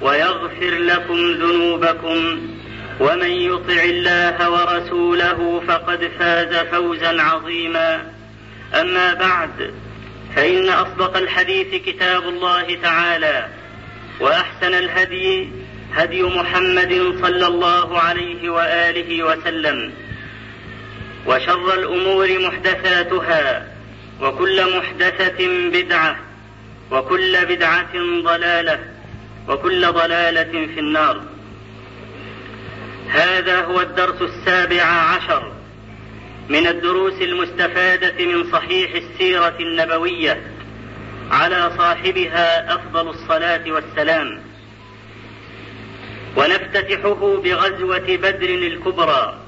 [0.00, 2.40] ويغفر لكم ذنوبكم
[3.00, 8.12] ومن يطع الله ورسوله فقد فاز فوزا عظيما.
[8.74, 9.74] أما بعد
[10.36, 13.48] فإن أصدق الحديث كتاب الله تعالى
[14.20, 15.48] وأحسن الهدي
[15.94, 19.92] هدي محمد صلى الله عليه وآله وسلم
[21.26, 23.66] وشر الأمور محدثاتها
[24.20, 26.16] وكل محدثة بدعة
[26.90, 27.92] وكل بدعة
[28.22, 28.78] ضلالة
[29.50, 31.22] وكل ضلالة في النار.
[33.08, 35.52] هذا هو الدرس السابع عشر
[36.48, 40.42] من الدروس المستفادة من صحيح السيرة النبوية
[41.30, 44.40] على صاحبها أفضل الصلاة والسلام.
[46.36, 49.38] ونفتتحه بغزوة بدر الكبرى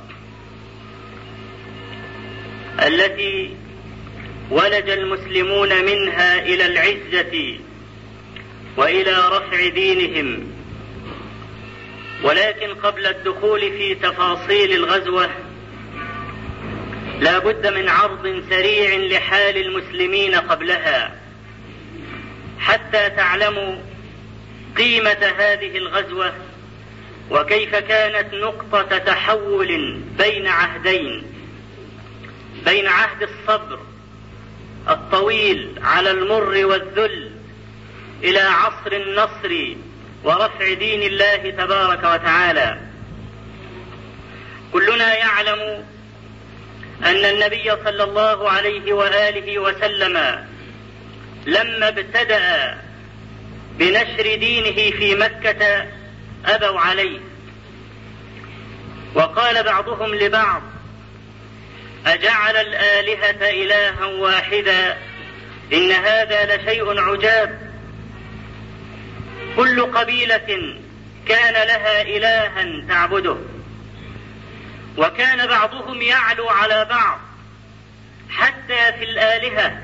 [2.86, 3.56] التي
[4.50, 7.58] ولج المسلمون منها إلى العزة
[8.76, 10.52] وإلى رفع دينهم.
[12.22, 15.30] ولكن قبل الدخول في تفاصيل الغزوة
[17.20, 21.14] لا بد من عرض سريع لحال المسلمين قبلها
[22.58, 23.76] حتى تعلموا
[24.76, 26.32] قيمة هذه الغزوة
[27.30, 31.22] وكيف كانت نقطة تحول بين عهدين
[32.64, 33.80] بين عهد الصبر
[34.88, 37.31] الطويل على المر والذل
[38.24, 39.76] إلى عصر النصر
[40.24, 42.80] ورفع دين الله تبارك وتعالى.
[44.72, 45.84] كلنا يعلم
[47.04, 50.46] أن النبي صلى الله عليه وآله وسلم
[51.46, 52.78] لما ابتدأ
[53.78, 55.86] بنشر دينه في مكة
[56.46, 57.18] أبوا عليه.
[59.14, 60.62] وقال بعضهم لبعض
[62.06, 64.98] أجعل الآلهة إلها واحدا
[65.72, 67.71] إن هذا لشيء عجاب.
[69.56, 70.76] كل قبيلة
[71.28, 73.36] كان لها إلها تعبده.
[74.96, 77.20] وكان بعضهم يعلو على بعض
[78.30, 79.82] حتى في الآلهة.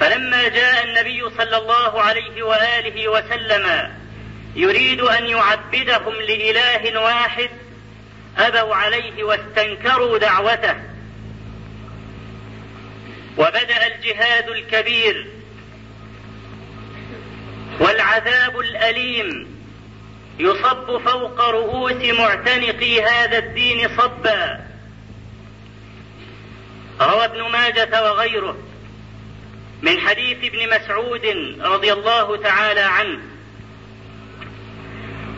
[0.00, 3.94] فلما جاء النبي صلى الله عليه وآله وسلم
[4.56, 7.50] يريد أن يعبدهم لإله واحد
[8.38, 10.74] أبوا عليه واستنكروا دعوته.
[13.38, 15.26] وبدأ الجهاد الكبير
[17.80, 19.56] والعذاب الأليم
[20.38, 24.66] يصب فوق رؤوس معتنقي هذا الدين صبا.
[27.00, 28.56] روى ابن ماجة وغيره
[29.82, 31.26] من حديث ابن مسعود
[31.60, 33.18] رضي الله تعالى عنه.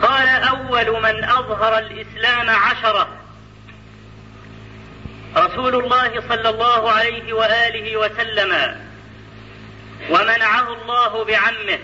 [0.01, 3.09] قال أول من أظهر الإسلام عشرة.
[5.37, 8.81] رسول الله صلى الله عليه وآله وسلم.
[10.09, 11.79] ومنعه الله بعمه.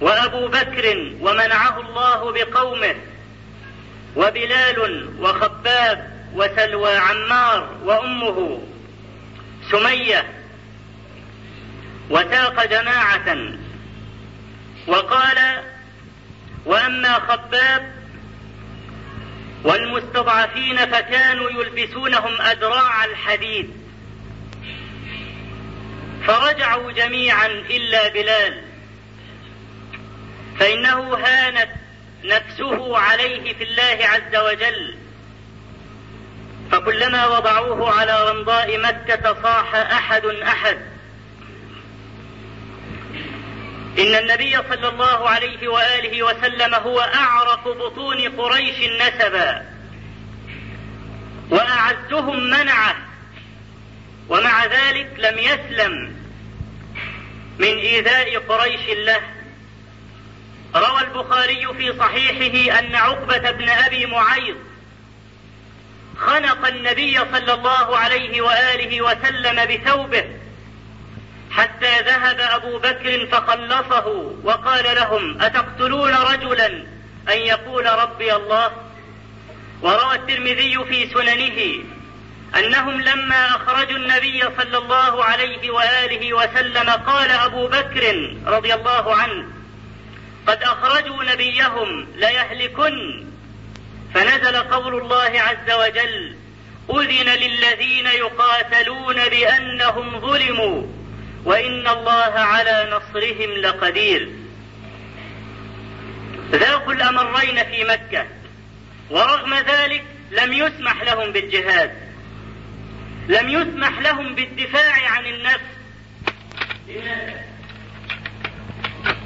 [0.00, 2.94] وأبو بكر ومنعه الله بقومه
[4.16, 8.62] وبلال وخباب وسلوى عمار وأمه
[9.70, 10.26] سمية
[12.10, 13.36] وساق جماعة
[14.86, 15.62] وقال
[16.64, 17.92] وأما خباب
[19.64, 23.70] والمستضعفين فكانوا يلبسونهم ادراع الحديد
[26.26, 28.69] فرجعوا جميعا إلا بلال.
[30.60, 31.70] فإنه هانت
[32.24, 34.96] نفسه عليه في الله عز وجل.
[36.72, 40.78] فكلما وضعوه على رمضاء مكة صاح أحد أحد.
[43.98, 49.66] إن النبي صلى الله عليه وآله وسلم هو أعرف بطون قريش نسبا.
[51.50, 52.96] وأعزهم منعه.
[54.28, 56.16] ومع ذلك لم يسلم
[57.58, 59.39] من إيذاء قريش له.
[60.74, 64.56] روى البخاري في صحيحه أن عقبة بن أبي معيط
[66.18, 70.24] خنق النبي صلى الله عليه وآله وسلم بثوبه
[71.50, 74.06] حتى ذهب أبو بكر فخلصه
[74.44, 76.66] وقال لهم أتقتلون رجلا؟
[77.28, 78.72] أن يقول ربي الله.
[79.82, 81.84] وروى الترمذي في سننه
[82.58, 89.59] أنهم لما أخرجوا النبي صلى الله عليه وآله وسلم قال أبو بكر رضي الله عنه
[90.50, 93.26] قد أخرجوا نبيهم ليهلكن.
[94.14, 96.36] فنزل قول الله عز وجل
[96.90, 100.86] أذن للذين يقاتلون بأنهم ظلموا
[101.44, 104.28] وإن الله على نصرهم لقدير.
[106.50, 108.26] ذاقوا الأمرين في مكة
[109.10, 111.90] ورغم ذلك لم يسمح لهم بالجهاد
[113.28, 115.70] لم يسمح لهم بالدفاع عن النفس.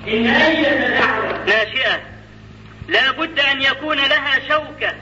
[0.08, 2.00] إن أي دعوة ناشئة
[2.88, 4.94] لا بد أن يكون لها شوكة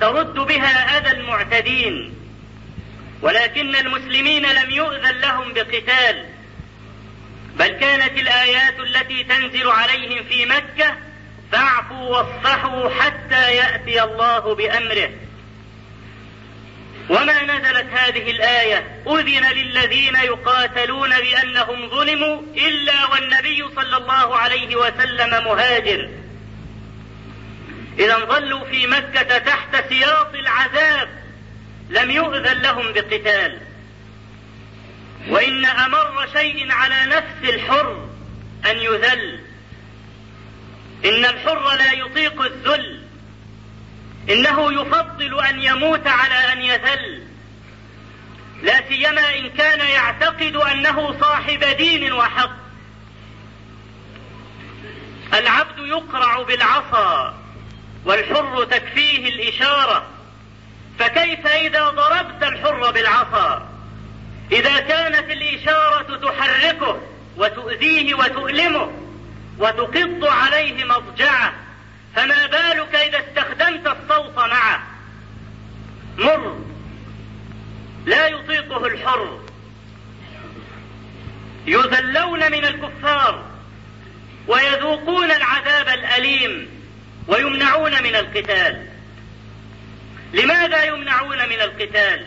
[0.00, 2.14] ترد بها أذى المعتدين
[3.22, 6.26] ولكن المسلمين لم يؤذن لهم بقتال
[7.56, 10.96] بل كانت الآيات التي تنزل عليهم في مكة
[11.52, 15.10] فاعفوا واصفحوا حتى يأتي الله بأمره.
[17.08, 25.44] وما نزلت هذه الآية؟ أذن للذين يقاتلون بأنهم ظلموا إلا والنبي صلى الله عليه وسلم
[25.44, 26.10] مهاجر.
[27.98, 31.08] إذا ظلوا في مكة تحت سياط العذاب.
[31.90, 33.58] لم يؤذن لهم بقتال.
[35.28, 38.08] وإن أمر شيء على نفس الحر
[38.70, 39.40] أن يذل.
[41.04, 43.01] إن الحر لا يطيق الذل.
[44.30, 47.22] إنه يفضل أن يموت على أن يذل.
[48.62, 52.50] لا سيما إن كان يعتقد أنه صاحب دين وحق.
[55.34, 57.34] العبد يقرع بالعصا
[58.04, 60.06] والحر تكفيه الإشارة.
[60.98, 63.68] فكيف إذا ضربت الحر بالعصا؟
[64.52, 67.00] إذا كانت الإشارة تحركه
[67.36, 68.92] وتؤذيه وتؤلمه
[69.58, 71.52] وتقض عليه مضجعه
[72.16, 74.82] فما بالك إذا استخدمت الصوت معه؟
[76.18, 76.58] مر.
[78.06, 79.40] لا يطيقه الحر.
[81.66, 83.50] يذلون من الكفار
[84.48, 86.68] ويذوقون العذاب الأليم
[87.28, 88.88] ويمنعون من القتال.
[90.32, 92.26] لماذا يمنعون من القتال؟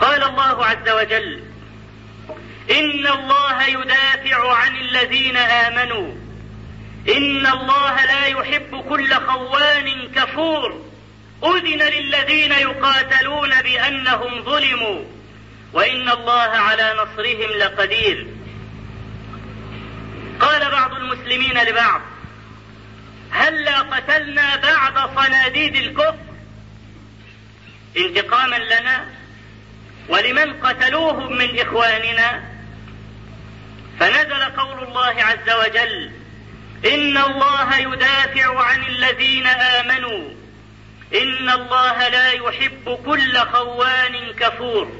[0.00, 1.42] قال الله عز وجل
[2.70, 6.14] إن الله يدافع عن الذين آمنوا
[7.08, 10.84] إن الله لا يحب كل خوان كفور.
[11.44, 15.04] أذن للذين يقاتلون بأنهم ظلموا.
[15.72, 18.26] وإن الله على نصرهم لقدير.
[20.40, 22.00] قال بعض المسلمين لبعض
[23.30, 26.16] هلا قتلنا بعض صناديد الكفر؟
[27.96, 29.06] انتقاما لنا؟
[30.08, 32.44] ولمن قتلوهم من إخواننا؟
[34.00, 36.19] فنزل قول الله عز وجل
[36.84, 40.30] إن الله يدافع عن الذين آمنوا.
[41.14, 44.92] إن الله لا يحب كل خوان كفور.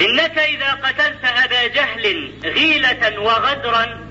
[0.00, 4.06] إنك إذا قتلت أبا جهل غيلة وغدرا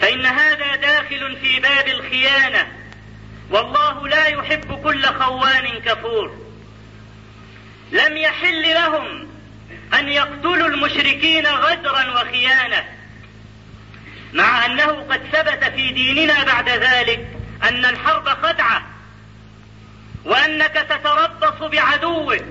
[0.00, 2.72] فإن هذا داخل في باب الخيانة.
[3.50, 6.46] والله لا يحب كل خوان كفور.
[7.92, 9.28] لم يحل لهم
[9.98, 12.99] أن يقتلوا المشركين غدرا وخيانة.
[14.32, 17.28] مع أنه قد ثبت في ديننا بعد ذلك
[17.62, 18.82] أن الحرب خدعة
[20.24, 22.44] وأنك تتربص بعدوك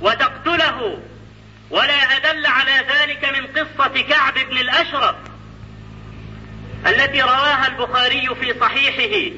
[0.00, 1.02] وتقتله
[1.70, 5.16] ولا أدل على ذلك من قصة كعب بن الأشرف
[6.86, 9.36] التي رواها البخاري في صحيحه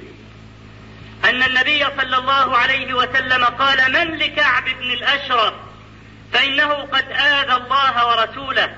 [1.24, 5.54] أن النبي صلى الله عليه وسلم قال من لكعب بن الأشرف
[6.32, 8.76] فإنه قد آذى الله ورسوله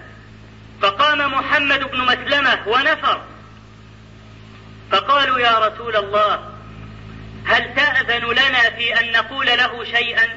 [0.82, 3.22] فقام محمد بن مسلمة ونفر.
[4.92, 6.54] فقالوا يا رسول الله
[7.46, 10.28] هل تأذن لنا في أن نقول له شيئا؟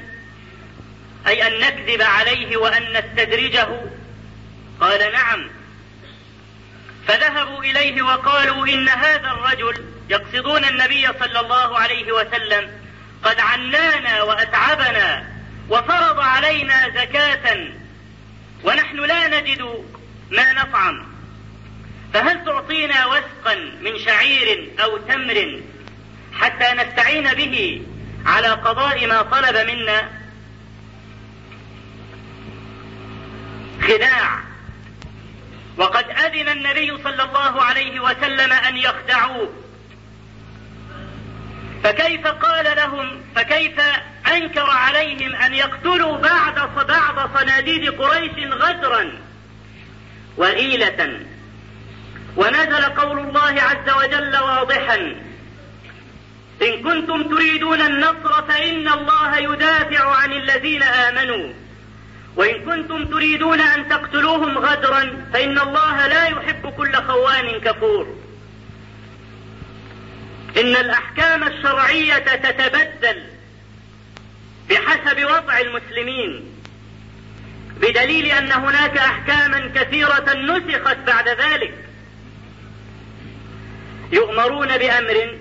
[1.26, 3.68] أي أن نكذب عليه وأن نستدرجه؟
[4.80, 5.50] قال نعم.
[7.08, 12.70] فذهبوا إليه وقالوا إن هذا الرجل يقصدون النبي صلى الله عليه وسلم
[13.22, 15.26] قد عنانا وأتعبنا
[15.68, 17.68] وفرض علينا زكاة
[18.64, 19.84] ونحن لا نجد
[20.30, 21.06] ما نطعم.
[22.14, 25.60] فهل تعطينا وسقا من شعير أو تمر
[26.32, 27.82] حتى نستعين به
[28.26, 30.10] على قضاء ما طلب منا؟
[35.76, 39.52] وقد أذن النبي صلى الله عليه وسلم أن يخدعوه.
[41.84, 43.80] فكيف قال لهم؟ فكيف
[44.32, 49.12] أنكر عليهم أن يقتلوا بعض بعض صناديد قريش غدرا؟
[50.36, 51.20] وغيلة
[52.36, 54.96] ونزل قول الله عز وجل واضحا
[56.62, 61.52] إن كنتم تريدون النصر فإن الله يدافع عن الذين آمنوا.
[62.36, 68.16] وإن كنتم تريدون أن تقتلوهم غدرا فإن الله لا يحب كل خوان كفور.
[70.56, 73.22] إن الأحكام الشرعية تتبدل
[74.70, 76.53] بحسب وضع المسلمين.
[77.80, 81.74] بدليل أن هناك أحكاما كثيرة نسخت بعد ذلك.
[84.12, 85.38] يؤمرون بأمر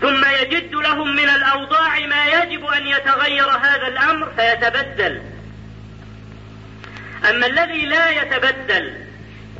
[0.00, 5.22] ثم يجد لهم من الأوضاع ما يجب أن يتغير هذا الأمر فيتبدل.
[7.30, 8.94] أما الذي لا يتبدل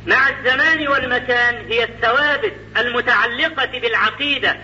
[0.07, 4.57] مع الزمان والمكان هي الثوابت المتعلقة بالعقيدة.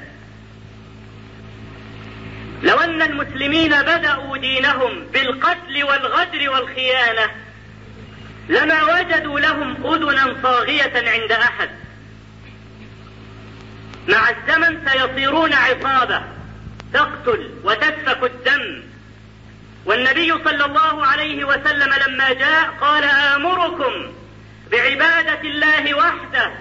[2.63, 7.31] لو أن المسلمين بدأوا دينهم بالقتل والغدر والخيانة
[8.49, 11.69] لما وجدوا لهم أذنا صاغية عند أحد.
[14.07, 16.21] مع الزمن سيصيرون عصابة
[16.93, 18.83] تقتل وتسفك الدم.
[19.85, 24.13] والنبي صلى الله عليه وسلم لما جاء قال آمركم
[24.71, 26.51] بعبادة الله وحده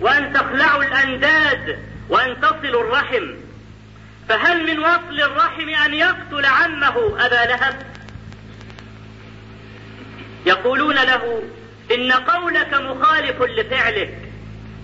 [0.00, 1.78] وأن تخلعوا الأنداد
[2.08, 3.34] وأن تصلوا الرحم.
[4.30, 7.82] فهل من وصل الرحم أن يقتل عمه أبا لهب؟
[10.46, 11.42] يقولون له
[11.94, 14.18] إن قولك مخالف لفعلك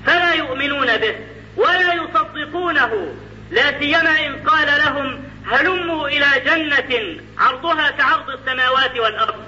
[0.06, 1.16] فلا يؤمنون به
[1.56, 3.14] ولا يصدقونه
[3.50, 9.44] لا سيما إن قال لهم هلموا إلى جنة عرضها كعرض السماوات والأرض.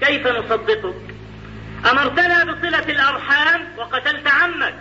[0.00, 1.14] كيف نصدقك؟
[1.90, 4.74] أمرتنا بصلة الأرحام وقتلت عمك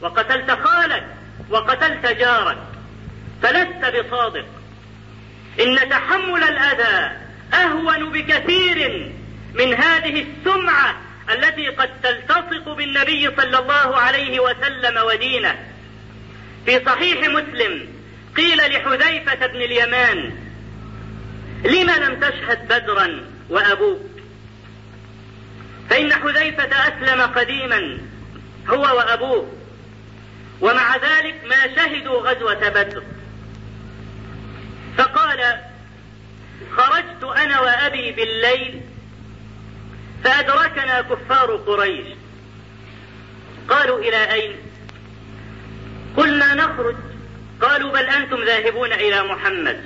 [0.00, 1.04] وقتلت خالك
[1.50, 2.73] وقتلت جارك.
[3.42, 4.46] فلست بصادق.
[5.60, 7.16] إن تحمل الأذى
[7.54, 9.10] أهون بكثير
[9.54, 10.96] من هذه السمعة
[11.30, 15.58] التي قد تلتصق بالنبي صلى الله عليه وسلم ودينه.
[16.66, 17.88] في صحيح مسلم
[18.36, 20.30] قيل لحذيفة بن اليمان
[21.64, 24.00] لم لم تشهد بدرا وأبوك؟
[25.90, 27.98] فإن حذيفة أسلم قديما
[28.68, 29.52] هو وأبوه
[30.60, 33.02] ومع ذلك ما شهدوا غزوة بدر.
[34.98, 35.60] فقال
[36.76, 38.80] خرجت أنا وأبي بالليل
[40.24, 42.06] فأدركنا كفار قريش.
[43.68, 44.56] قالوا إلى أين؟
[46.16, 46.96] قلنا نخرج.
[47.60, 49.84] قالوا بل أنتم ذاهبون إلى محمد.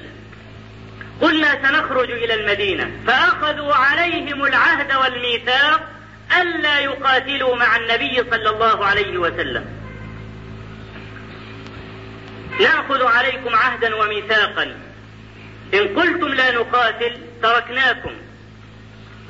[1.20, 2.90] قلنا سنخرج إلى المدينة.
[3.06, 5.88] فأخذوا عليهم العهد والميثاق
[6.40, 9.78] ألا يقاتلوا مع النبي صلى الله عليه وسلم.
[12.60, 14.87] نأخذ عليكم عهدا وميثاقا.
[15.74, 18.12] إن قلتم لا نقاتل تركناكم.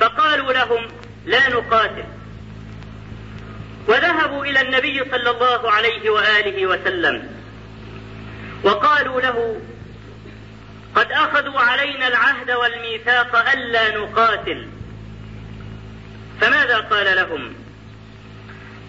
[0.00, 0.88] فقالوا لهم
[1.26, 2.04] لا نقاتل.
[3.88, 7.28] وذهبوا إلى النبي صلى الله عليه وآله وسلم.
[8.64, 9.60] وقالوا له
[10.94, 14.68] قد أخذوا علينا العهد والميثاق ألا نقاتل.
[16.40, 17.54] فماذا قال لهم؟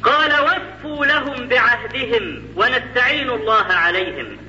[0.03, 4.48] قال وفوا لهم بعهدهم ونستعين الله عليهم.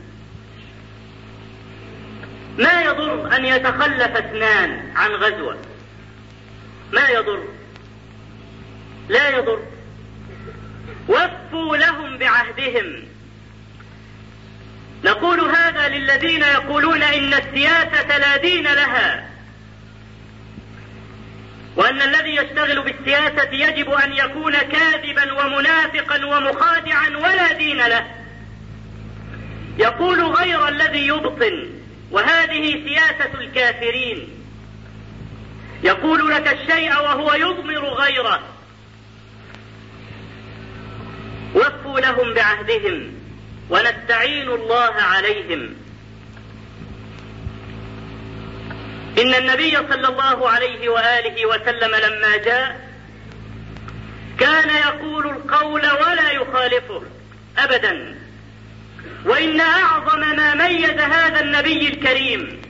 [2.60, 5.58] ما يضر أن يتخلف اثنان عن غزوة.
[6.92, 7.44] ما يضر؟
[9.08, 9.62] لا يضر.
[11.08, 13.04] وفوا لهم بعهدهم.
[15.04, 19.30] نقول هذا للذين يقولون إن السياسة لا دين لها.
[21.76, 28.06] وأن الذي يشتغل بالسياسة يجب أن يكون كاذبا ومنافقا ومخادعا ولا دين له.
[29.78, 31.79] يقول غير الذي يبطن.
[32.10, 34.28] وهذه سياسة الكافرين.
[35.82, 38.40] يقول لك الشيء وهو يضمر غيره.
[41.54, 43.14] وفوا لهم بعهدهم
[43.70, 45.76] ونستعين الله عليهم.
[49.18, 52.90] إن النبي صلى الله عليه وآله وسلم لما جاء
[54.38, 57.02] كان يقول القول ولا يخالفه
[57.58, 58.19] أبدا.
[59.24, 62.62] وإن أعظم ما ميز هذا النبي الكريم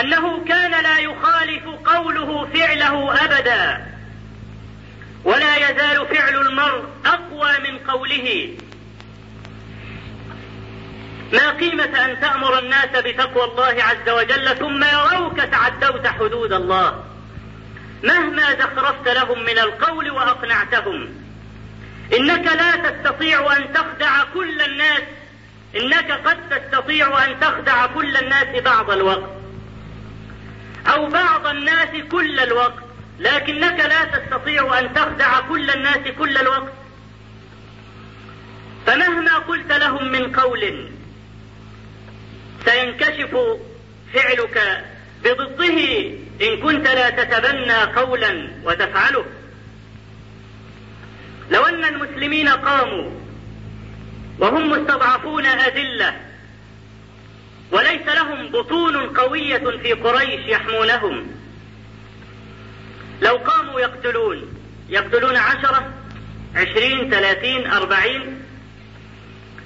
[0.00, 3.86] أنه كان لا يخالف قوله فعله أبدا
[5.24, 8.56] ولا يزال فعل المرء أقوى من قوله.
[11.32, 17.04] ما قيمة أن تأمر الناس بتقوى الله عز وجل ثم يروك تعدوت حدود الله؟
[18.02, 21.08] مهما زخرفت لهم من القول وأقنعتهم.
[22.16, 25.02] إنك لا تستطيع أن تخدع كل الناس
[25.76, 29.30] إنك قد تستطيع أن تخدع كل الناس بعض الوقت.
[30.86, 32.82] أو بعض الناس كل الوقت.
[33.18, 36.72] لكنك لا تستطيع أن تخدع كل الناس كل الوقت.
[38.86, 40.90] فمهما قلت لهم من قول
[42.64, 43.36] سينكشف
[44.14, 44.84] فعلك
[45.24, 45.78] بضده
[46.42, 49.24] إن كنت لا تتبنى قولا وتفعله.
[51.50, 53.10] لو أن المسلمين قاموا
[54.40, 56.20] وهم مستضعفون أذلة.
[57.72, 61.26] وليس لهم بطون قوية في قريش يحمونهم.
[63.22, 65.92] لو قاموا يقتلون يقتلون عشرة
[66.56, 68.42] عشرين ثلاثين أربعين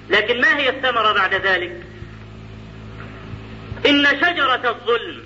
[0.09, 1.83] لكن ما هي الثمرة بعد ذلك؟
[3.85, 5.23] إن شجرة الظلم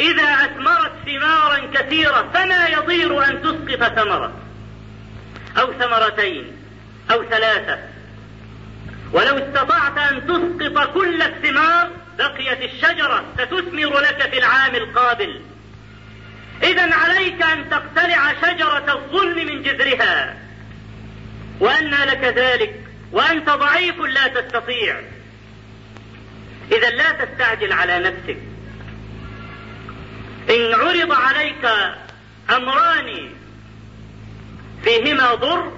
[0.00, 4.32] إذا أثمرت ثمارا كثيرة فما يضير أن تسقط ثمرة.
[5.58, 6.56] أو ثمرتين
[7.10, 7.89] أو ثلاثة.
[9.12, 15.40] ولو استطعت أن تسقط كل الثمار بقيت الشجرة ستثمر لك في العام القابل.
[16.62, 20.36] إذا عليك أن تقتلع شجرة الظلم من جذرها.
[21.60, 25.00] وأنى لك ذلك وأنت ضعيف لا تستطيع.
[26.72, 28.38] إذا لا تستعجل على نفسك.
[30.50, 31.64] إن عرض عليك
[32.50, 33.30] أمران
[34.84, 35.72] فيهما ضر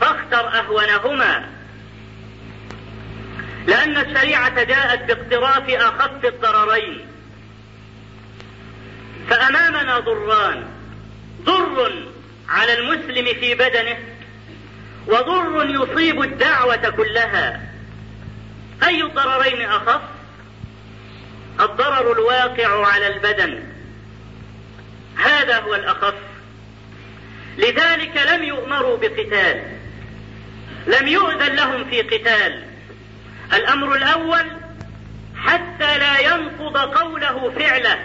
[0.00, 1.48] فاختر أهونهما.
[3.66, 7.06] لأن الشريعة جاءت باقتراف أخف الضررين.
[9.30, 10.66] فأمامنا ضران.
[11.42, 11.92] ضر
[12.48, 13.98] على المسلم في بدنه
[15.06, 17.60] وضر يصيب الدعوة كلها.
[18.82, 20.00] أي الضررين أخف؟
[21.60, 23.62] الضرر الواقع على البدن.
[25.16, 26.14] هذا هو الأخف.
[27.58, 29.62] لذلك لم يؤمروا بقتال.
[30.86, 32.73] لم يؤذن لهم في قتال.
[33.52, 34.52] الأمر الأول
[35.36, 37.98] حتى لا ينقض قوله فعله.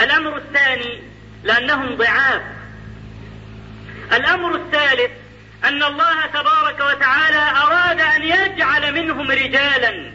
[0.00, 1.02] الأمر الثاني
[1.44, 2.42] لأنهم ضعاف.
[4.12, 5.10] الأمر الثالث
[5.64, 10.12] أن الله تبارك وتعالى أراد أن يجعل منهم رجالا.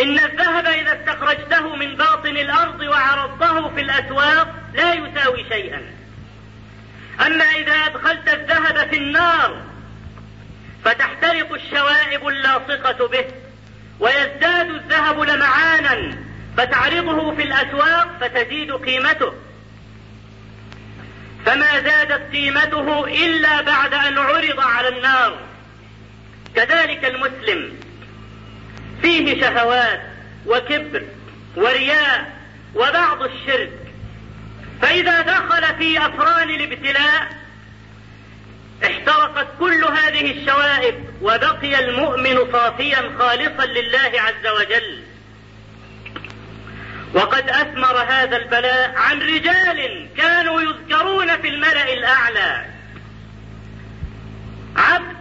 [0.00, 5.82] إن الذهب إذا استخرجته من باطن الأرض وعرضته في الأسواق لا يساوي شيئا.
[7.26, 9.62] أما إذا أدخلت الذهب في النار
[10.84, 13.24] فتحترق الشوائب اللاصقة به
[14.00, 16.18] ويزداد الذهب لمعانا
[16.56, 19.32] فتعرضه في الأسواق فتزيد قيمته.
[21.46, 25.38] فما زادت قيمته إلا بعد أن عرض على النار.
[26.54, 27.72] كذلك المسلم
[29.02, 30.00] فيه شهوات
[30.46, 31.02] وكبر
[31.56, 32.32] ورياء
[32.74, 33.72] وبعض الشرك.
[34.82, 37.37] فإذا دخل في أفران الابتلاء
[38.84, 45.02] احترقت كل هذه الشوائب وبقي المؤمن صافيا خالصا لله عز وجل.
[47.14, 52.66] وقد أثمر هذا البلاء عن رجال كانوا يذكرون في الملأ الأعلى.
[54.76, 55.16] عبد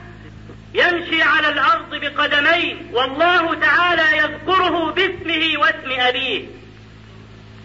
[0.74, 6.46] يمشي على الأرض بقدمين والله تعالى يذكره باسمه واسم أبيه.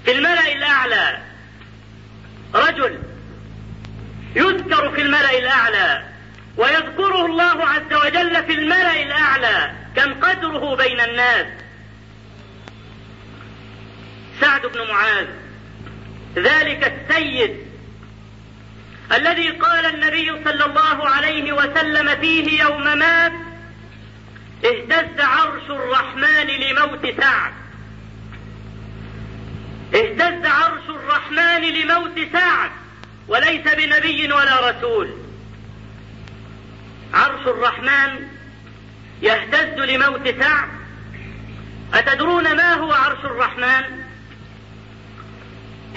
[0.05, 1.19] في الملأ الأعلى
[2.55, 2.99] رجل
[4.37, 6.05] يذكر في الملأ الأعلى
[6.57, 11.47] ويذكره الله عز وجل في الملأ الأعلى كم قدره بين الناس.
[14.41, 15.27] سعد بن معاذ
[16.37, 17.57] ذلك السيد
[19.17, 23.33] الذي قال النبي صلى الله عليه وسلم فيه يوم مات
[24.65, 27.53] اهتز عرش الرحمن لموت سعد.
[29.95, 32.71] اهتز عرش الرحمن لموت سعد.
[33.29, 35.17] وليس بنبي ولا رسول.
[37.15, 38.29] عرش الرحمن
[39.23, 40.69] يهتز لموت سعد.
[41.95, 44.03] أتدرون ما هو عرش الرحمن؟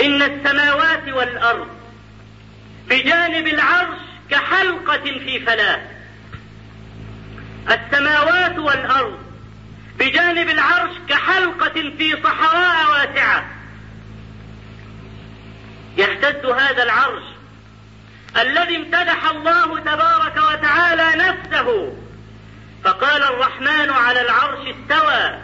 [0.01, 1.67] إن السماوات والأرض
[2.89, 3.97] بجانب العرش
[4.29, 5.81] كحلقة في فلاة.
[7.71, 9.19] السماوات والأرض
[9.99, 13.54] بجانب العرش كحلقة في صحراء واسعة.
[15.97, 17.23] يهتز هذا العرش
[18.41, 21.97] الذي امتدح الله تبارك وتعالى نفسه.
[22.83, 25.39] فقال الرحمن على العرش استوى.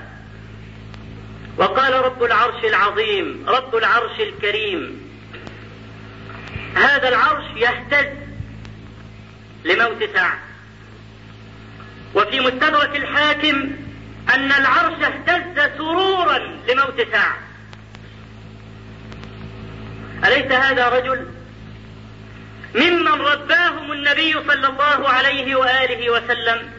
[1.57, 5.11] وقال رب العرش العظيم رب العرش الكريم.
[6.75, 8.17] هذا العرش يهتز
[9.65, 10.39] لموت سعد.
[12.15, 13.71] وفي مستدرك الحاكم
[14.35, 17.50] أن العرش اهتز سرورا لموت سعد.
[20.25, 21.27] أليس هذا رجل؟
[22.75, 26.69] ممن رباهم النبي صلى الله عليه وآله وسلم.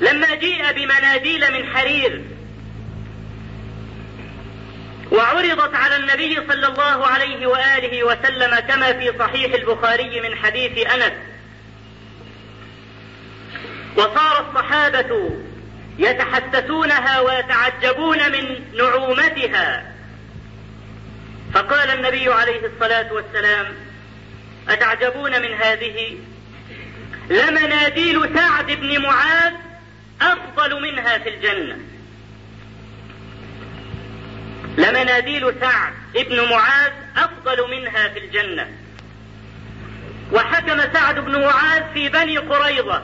[0.00, 2.24] لما جيء بمناديل من حرير
[5.12, 11.12] وعرضت على النبي صلى الله عليه وآله وسلم كما في صحيح البخاري من حديث أنس.
[13.96, 15.30] وصار الصحابة
[15.98, 19.89] يتحسسونها ويتعجبون من نعومتها.
[21.54, 23.66] فقال النبي عليه الصلاة والسلام
[24.68, 26.18] أتعجبون من هذه؟
[27.30, 29.52] لمناديل سعد بن معاذ
[30.22, 31.78] أفضل منها في الجنة.
[34.78, 38.68] لمناديل سعد بن معاذ أفضل منها في الجنة.
[40.32, 43.02] وحكم سعد بن معاذ في بني قريظة.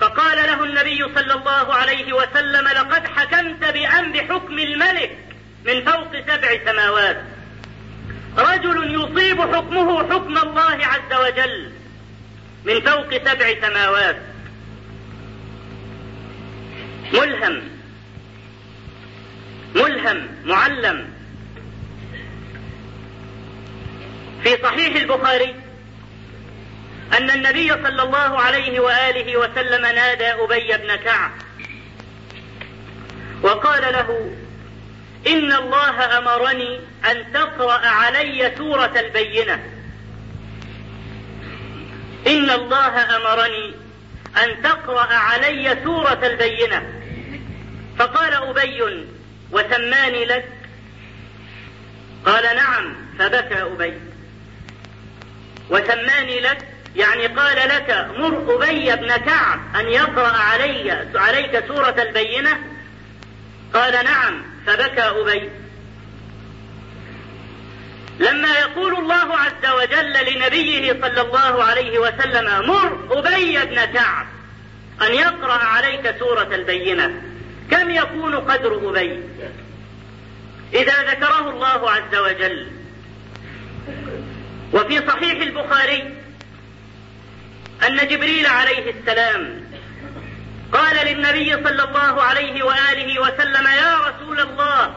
[0.00, 5.18] فقال له النبي صلى الله عليه وسلم لقد حكمت بأن بحكم الملك.
[5.66, 7.22] من فوق سبع سماوات.
[8.38, 11.72] رجل يصيب حكمه حكم الله عز وجل
[12.64, 14.16] من فوق سبع سماوات.
[17.12, 17.62] ملهم.
[19.74, 21.12] ملهم معلم.
[24.42, 25.54] في صحيح البخاري
[27.18, 31.30] أن النبي صلى الله عليه وآله وسلم نادى أبي بن كعب
[33.42, 34.34] وقال له
[35.26, 36.80] إن الله أمرني
[37.10, 39.62] أن تقرأ علي سورة البينة.
[42.26, 43.74] إن الله أمرني
[44.44, 46.82] أن تقرأ علي سورة البينة.
[47.98, 49.06] فقال أبي
[49.52, 50.48] وسماني لك.
[52.26, 53.94] قال نعم فبكى أبي.
[55.70, 62.58] وسماني لك يعني قال لك مر أبي بن كعب أن يقرأ علي عليك سورة البينة.
[63.74, 65.50] قال نعم فبكى أبي.
[68.20, 74.26] لما يقول الله عز وجل لنبيه صلى الله عليه وسلم مر أبي بن كعب
[75.02, 77.22] أن يقرأ عليك سورة البينة.
[77.70, 79.22] كم يكون قدر أبي؟
[80.74, 82.66] إذا ذكره الله عز وجل.
[84.72, 86.14] وفي صحيح البخاري
[87.88, 89.61] أن جبريل عليه السلام
[90.72, 94.94] قال للنبي صلى الله عليه وآله وسلم يا رسول الله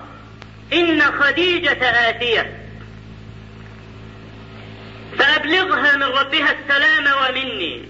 [0.73, 2.65] إن خديجة آتية.
[5.19, 7.85] فأبلغها من ربها السلام ومني.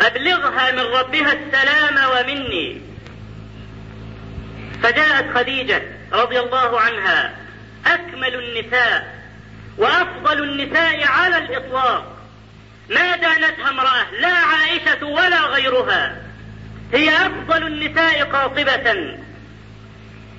[0.00, 2.80] أبلغها من ربها السلام ومني.
[4.82, 7.36] فجاءت خديجة رضي الله عنها
[7.86, 9.24] أكمل النساء
[9.78, 12.13] وأفضل النساء على الإطلاق.
[12.90, 16.16] ما دانتها امرأة لا عائشة ولا غيرها.
[16.92, 19.18] هي أفضل النساء قاطبة.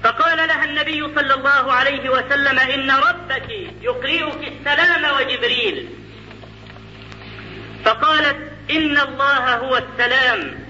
[0.04, 3.50] فقال لها النبي صلى الله عليه وسلم إن ربك
[3.82, 5.90] يقرئك السلام وجبريل.
[7.86, 8.38] فقالت
[8.72, 10.66] إن الله هو السلام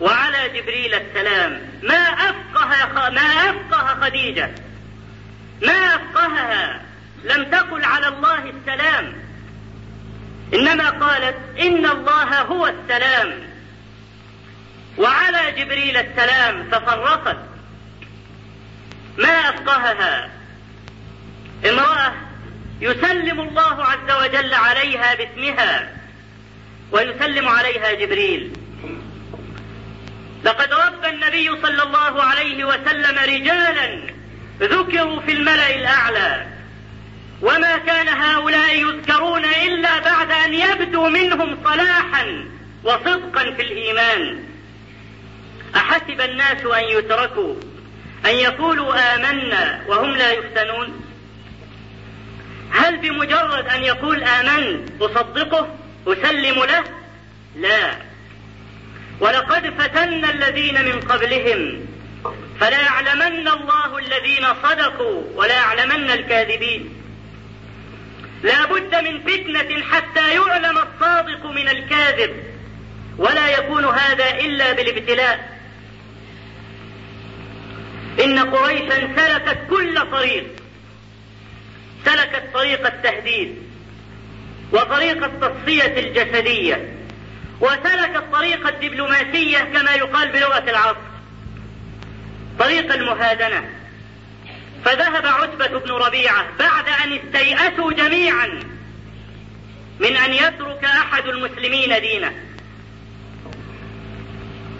[0.00, 1.60] وعلى جبريل السلام.
[1.82, 4.54] ما أفقه ما أفقه خديجة.
[5.62, 6.82] ما أفقهها
[7.24, 9.25] لم تقل على الله السلام.
[10.54, 13.56] إنما قالت إن الله هو السلام.
[14.98, 17.38] وعلى جبريل السلام ففرقت
[19.18, 20.30] ما أفقهها؟
[21.70, 22.12] امرأة
[22.80, 25.92] يسلم الله عز وجل عليها باسمها
[26.92, 28.52] ويسلم عليها جبريل.
[30.44, 34.00] لقد ربى النبي صلى الله عليه وسلم رجالا
[34.60, 36.55] ذكروا في الملأ الأعلى.
[37.42, 42.44] وما كان هؤلاء يذكرون إلا بعد أن يبدو منهم صلاحا
[42.84, 44.44] وصدقا في الإيمان.
[45.76, 47.54] أحسب الناس أن يتركوا
[48.26, 51.00] أن يقولوا آمنا وهم لا يفتنون؟
[52.70, 56.84] هل بمجرد أن يقول آمنت أصدقه أسلم له؟
[57.56, 57.96] لا.
[59.20, 61.86] ولقد فتنا الذين من قبلهم
[62.60, 67.05] فلا يعلمن الله الذين صدقوا ولا يعلمن الكاذبين.
[68.46, 72.42] لا بد من فتنة حتى يعلم الصادق من الكاذب.
[73.18, 75.58] ولا يكون هذا إلا بالابتلاء.
[78.24, 80.46] إن قريشا سلكت كل طريق.
[82.04, 83.56] سلكت طريق التهديد.
[84.72, 86.92] وطريق التصفية الجسدية.
[87.60, 90.96] وسلك الطريق الدبلوماسية كما يقال بلغة العصر
[92.58, 93.75] طريق المهادنة.
[94.86, 98.60] فذهب عتبة بن ربيعة بعد أن استيأسوا جميعا
[100.00, 102.32] من أن يترك أحد المسلمين دينه.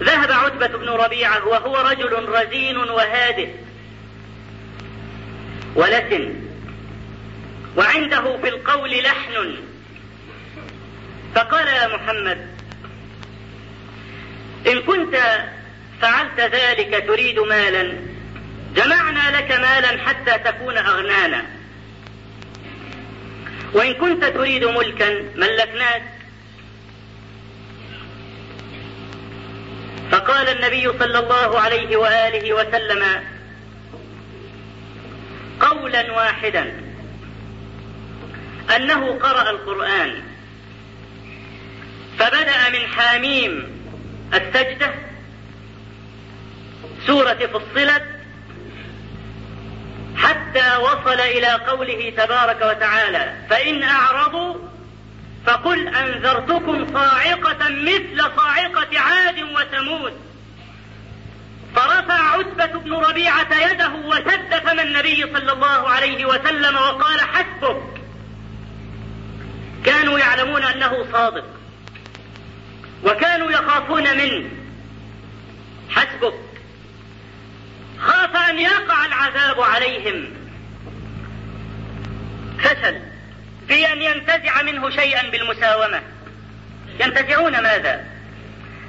[0.03, 3.49] ذهب عتبة بن ربيعة وهو رجل رزين وهادئ
[5.75, 6.35] ولسن
[7.77, 9.57] وعنده في القول لحن.
[11.35, 12.47] فقال يا محمد
[14.67, 15.17] إن كنت
[16.01, 18.16] فعلت ذلك تريد مالا
[18.77, 21.43] جمعنا لك مالا حتى تكون أغنانا
[23.73, 26.03] وإن كنت تريد ملكا ملكناك.
[30.11, 33.25] فقال النبي صلى الله عليه وآله وسلم
[35.61, 36.83] قولا واحدا.
[38.77, 40.23] أنه قرأ القرآن.
[42.19, 43.69] فبدأ من حاميم
[44.35, 44.95] السجدة
[47.07, 48.16] سورة فصلت
[50.57, 54.55] وصل إلى قوله تبارك وتعالى فإن أعرضوا
[55.47, 60.13] فقل أنذرتكم صاعقة مثل صاعقة عاد وثمود.
[61.77, 67.83] فرفع عتبة بن ربيعة يده وسد فم النبي صلى الله عليه وسلم وقال حسبك.
[69.85, 71.45] كانوا يعلمون أنه صادق
[73.05, 74.51] وكانوا يخافون منه.
[75.91, 76.35] حسبك.
[78.01, 80.46] خاف أن يقع العذاب عليهم.
[82.59, 83.01] فشل
[83.69, 86.03] في أن ينتزع منه شيئا بالمساومة.
[87.01, 88.05] ينتزعون ماذا؟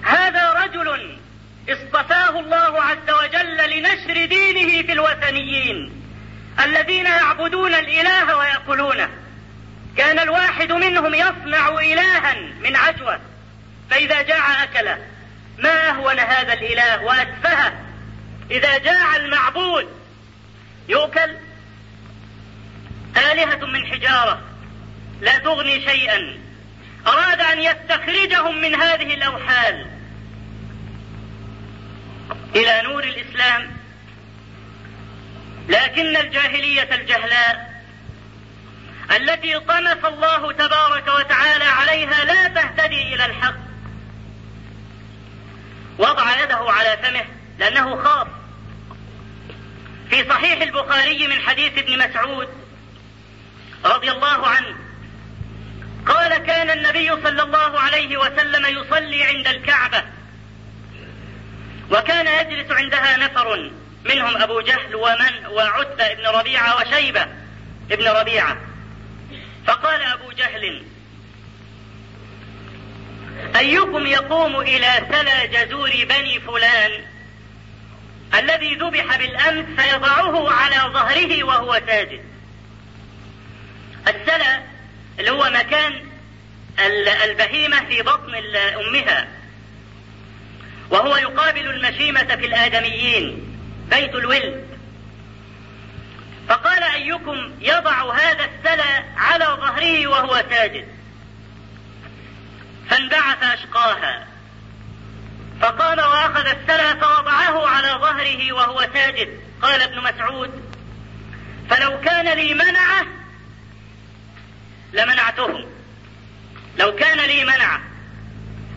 [0.03, 1.17] هذا رجل
[1.69, 6.03] اصطفاه الله عز وجل لنشر دينه في الوثنيين
[6.65, 9.10] الذين يعبدون الإله ويأكلونه
[9.97, 13.19] كان الواحد منهم يصنع إلها من عجوة
[13.91, 14.97] فإذا جاع أكله
[15.58, 17.73] ما أهون هذا الإله وأتفهه
[18.51, 19.88] إذا جاع المعبود
[20.89, 21.36] يؤكل
[23.17, 24.41] آلهة من حجارة.
[25.22, 26.38] لا تغني شيئا.
[27.08, 29.88] أراد أن يستخرجهم من هذه الأوحال.
[32.56, 33.78] إلى نور الإسلام.
[35.70, 37.84] لكن الجاهلية الجهلاء
[39.15, 43.67] التي طمس الله تبارك وتعالى عليها لا تهتدي إلى الحق.
[45.98, 47.26] وضع يده على فمه
[47.60, 48.28] لأنه خاف
[50.10, 52.48] في صحيح البخاري من حديث ابن مسعود
[53.85, 54.75] رضي الله عنه.
[56.05, 60.03] قال كان النبي صلى الله عليه وسلم يصلي عند الكعبة
[61.91, 63.71] وكان يجلس عندها نفر
[64.05, 67.27] منهم أبو جهل ومن وعتبة بن ربيعة وشيبة
[67.91, 68.57] ابن ربيعة.
[69.67, 70.83] فقال أبو جهل
[73.55, 77.05] أيكم يقوم إلى سلا جزور بني فلان
[78.33, 82.37] الذي ذبح بالأمس فيضعه على ظهره وهو ساجد؟
[84.08, 84.62] السلا
[85.20, 86.08] اللي هو مكان
[87.24, 89.28] البهيمة في بطن أمها.
[90.89, 93.58] وهو يقابل المشيمة في الآدميين
[93.89, 94.67] بيت الولد.
[96.50, 100.88] فقال أيكم يضع هذا السلا على ظهره وهو ساجد.
[102.89, 104.28] فانبعث أشقاها.
[105.62, 109.39] فقام وأخذ السلا فوضعه على ظهره وهو ساجد.
[109.62, 110.52] قال ابن مسعود
[111.70, 113.16] فلو كان لي منعة
[114.93, 115.65] لمنعتهم.
[116.80, 117.82] لو كان لي منعه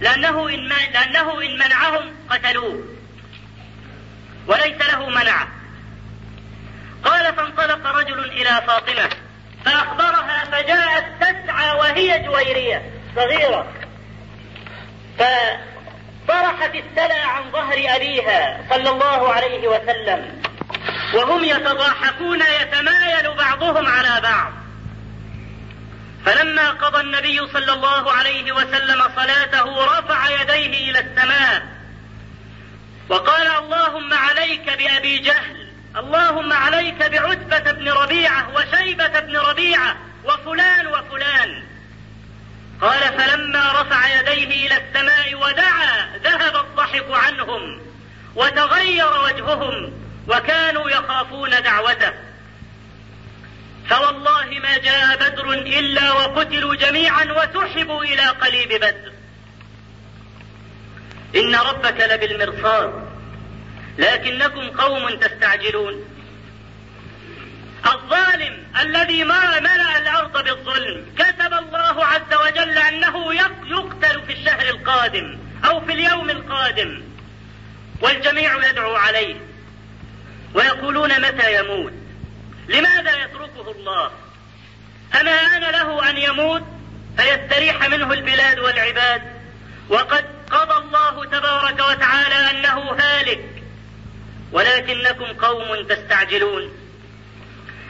[0.01, 2.85] لأنه إن, لأنه إن منعهم قتلوه.
[4.47, 5.49] وليس له منعه
[7.05, 9.11] قال فانطلق رجل إلى فاطمة
[9.65, 13.73] فأخبرها فجاءت تسعى وهي جويرية صغيرة.
[15.19, 20.43] فطرحت السلع عن ظهر أبيها صلى الله عليه وسلم
[21.15, 24.60] وهم يتضاحكون يتمايل بعضهم على بعض.
[26.27, 31.63] فلما قضى النبي صلى الله عليه وسلم صلاته رفع يديه إلى السماء
[33.09, 41.65] وقال اللهم عليك بأبي جهل اللهم عليك بعتبة بن ربيعة وشيبة بن ربيعة وفلان وفلان.
[42.81, 47.81] قال فلما رفع يديه إلى السماء ودعا ذهب الضحك عنهم
[48.35, 49.93] وتغير وجههم
[50.29, 52.13] وكانوا يخافون دعوته.
[53.89, 59.13] فوالله ما جاء بدر إلا وقتلوا جميعا وسحبوا إلى قليب بدر.
[61.37, 63.11] إن ربك لبالمرصاد
[63.99, 66.05] لكنكم قوم تستعجلون.
[67.87, 73.35] الظالم الذي ما ملأ الأرض بالظلم كتب الله عز وجل أنه
[73.67, 77.03] يقتل في الشهر القادم أو في اليوم القادم
[78.01, 79.37] والجميع يدعو عليه.
[80.55, 81.93] ويقولون متى يموت؟
[82.69, 84.11] لماذا يتركه الله؟
[85.21, 86.63] أما آن له أن يموت
[87.17, 89.23] فيستريح منه البلاد والعباد.
[89.89, 93.63] وقد قضى الله تبارك وتعالى أنه هالك.
[94.53, 96.73] ولكنكم قوم تستعجلون.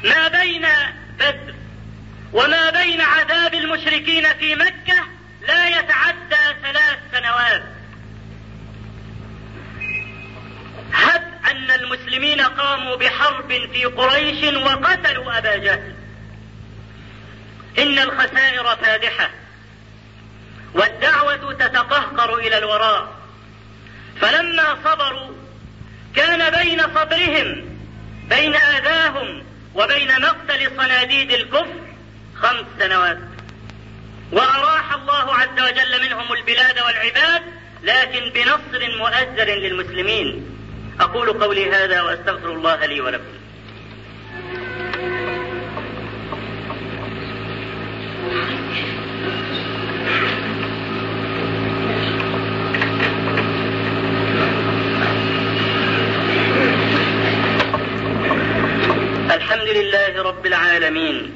[0.05, 0.67] ما بين
[1.19, 1.55] بدر
[2.33, 5.07] وما بين عذاب المشركين في مكة
[5.49, 7.63] لا يتعدى ثلاث سنوات.
[10.93, 15.95] هب أن المسلمين قاموا بحرب في قريش وقتلوا أبا جهل.
[17.79, 19.31] إن الخسائر فادحة
[20.75, 23.15] والدعوة تتقهقر إلى الوراء.
[24.21, 25.31] فلما صبروا
[26.17, 27.79] كان بين صبرهم
[28.29, 31.81] بين آذاهم وبين مقتل صناديد الكفر
[32.43, 33.19] خمس سنوات.
[34.33, 37.43] وأراح الله عز وجل منهم البلاد والعباد
[37.83, 40.50] لكن بنصر مؤزر للمسلمين.
[41.01, 43.25] أقول قولي هذا وأستغفر الله لي ولكم.
[59.31, 61.33] الحمد لله رب العالمين.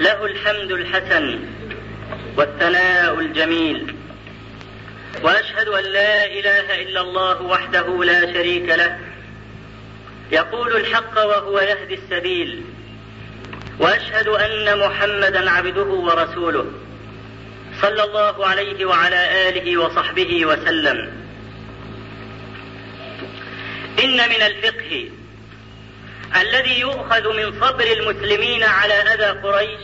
[0.00, 1.38] له الحمد الحسن
[2.36, 4.01] والثناء الجميل.
[5.22, 8.98] وأشهد أن لا إله إلا الله وحده لا شريك له.
[10.32, 12.64] يقول الحق وهو يهدي السبيل.
[13.78, 16.72] وأشهد أن محمدا عبده ورسوله.
[17.82, 21.22] صلى الله عليه وعلى آله وصحبه وسلم.
[24.04, 25.08] إن من الفقه
[26.40, 29.80] الذي يؤخذ من صبر المسلمين على أذى قريش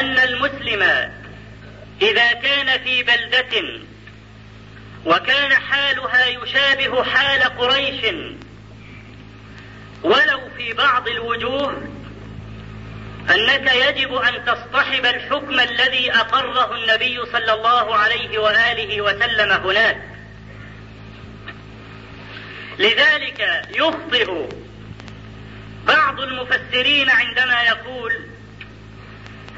[0.00, 1.10] أن المسلم
[2.02, 3.80] إذا كان في بلدة
[5.06, 8.14] وكان حالها يشابه حال قريش
[10.02, 11.82] ولو في بعض الوجوه
[13.30, 20.00] أنك يجب أن تصطحب الحكم الذي أقره النبي صلى الله عليه وآله وسلم هناك.
[22.78, 24.48] لذلك يخطئ
[25.86, 28.29] بعض المفسرين عندما يقول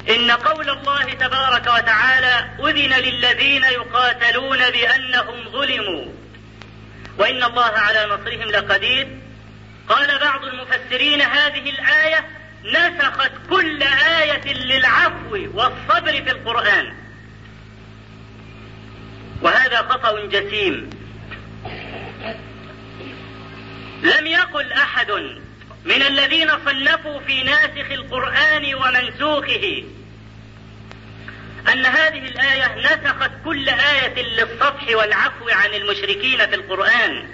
[0.09, 6.05] إن قول الله تبارك وتعالى أذن للذين يقاتلون بأنهم ظلموا.
[7.17, 9.07] وإن الله على نصرهم لقدير.
[9.89, 12.25] قال بعض المفسرين هذه الآية
[12.65, 13.83] نسخت كل
[14.21, 16.93] آية للعفو والصبر في القرآن.
[19.41, 20.89] وهذا خطأ جسيم.
[24.03, 25.11] لم يقل أحد
[25.85, 29.83] من الذين صنفوا في ناسخ القرآن ومنسوخه
[31.73, 37.27] أن هذه الآية نسخت كل آية للصفح والعفو عن المشركين في القرآن.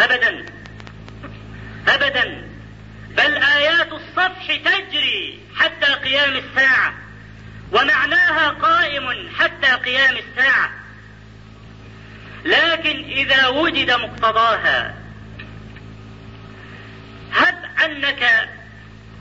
[0.00, 0.46] ابدا.
[1.88, 2.48] ابدا.
[3.08, 6.94] بل آيات الصفح تجري حتى قيام الساعة
[7.72, 10.72] ومعناها قائم حتى قيام الساعة.
[12.44, 15.01] لكن إذا وجد مقتضاها
[17.32, 18.48] هب أنك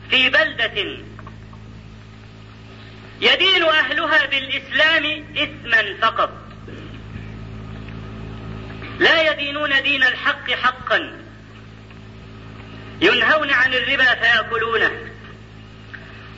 [0.09, 1.03] في بلدة
[3.21, 6.29] يدين أهلها بالإسلام إثما فقط.
[8.99, 11.21] لا يدينون دين الحق حقا.
[13.01, 14.91] ينهون عن الربا فيأكلونه.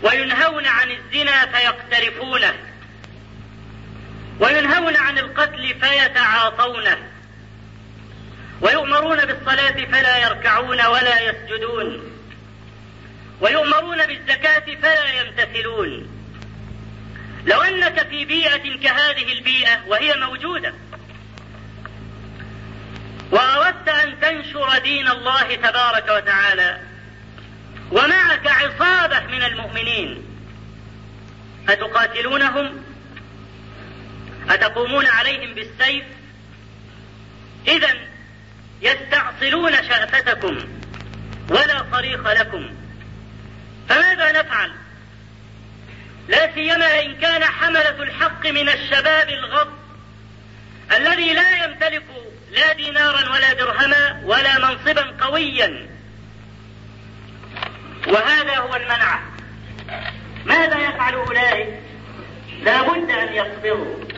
[0.02, 2.54] وينهون عن الزنا فيقترفونه.
[4.40, 7.13] وينهون عن القتل فيتعاطونه.
[8.64, 12.12] ويؤمرون بالصلاة فلا يركعون ولا يسجدون.
[13.42, 16.10] ويؤمرون بالزكاة فلا يمتثلون.
[17.46, 20.74] لو أنك في بيئة كهذه البيئة وهي موجودة
[23.32, 26.80] وأردت أن تنشر دين الله تبارك وتعالى
[27.92, 30.24] ومعك عصابة من المؤمنين
[31.70, 32.84] أتقاتلونهم؟
[34.50, 36.04] أتقومون عليهم بالسيف؟
[37.68, 38.13] إذا
[38.84, 40.58] يستعصلون شأفتكم
[41.50, 42.70] ولا طريق لكم.
[43.90, 44.72] فماذا نفعل؟
[46.28, 49.74] لا سيما إن كان حملة الحق من الشباب الغض
[50.98, 52.04] الذي لا يمتلك
[52.52, 55.88] لا دينارا ولا درهما ولا منصبا قويا.
[58.08, 59.20] وهذا هو المنع.
[60.46, 61.80] ماذا يفعل أولئك؟
[62.62, 64.13] لا بد أن يصبروا.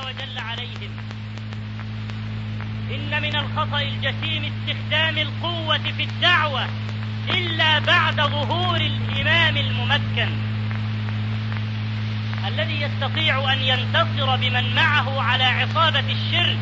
[0.00, 0.90] وجل عليهم.
[2.90, 6.66] إن من الخطأ الجسيم استخدام القوة في الدعوة
[7.30, 10.28] إلا بعد ظهور الإمام الممكن.
[12.48, 16.58] الذي يستطيع أن ينتصر بمن معه على عصابة الشرك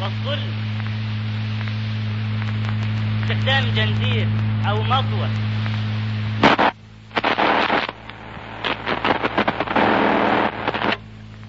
[0.00, 0.66] والظلم.
[3.22, 4.28] استخدام جنزير
[4.68, 5.28] أو مطوة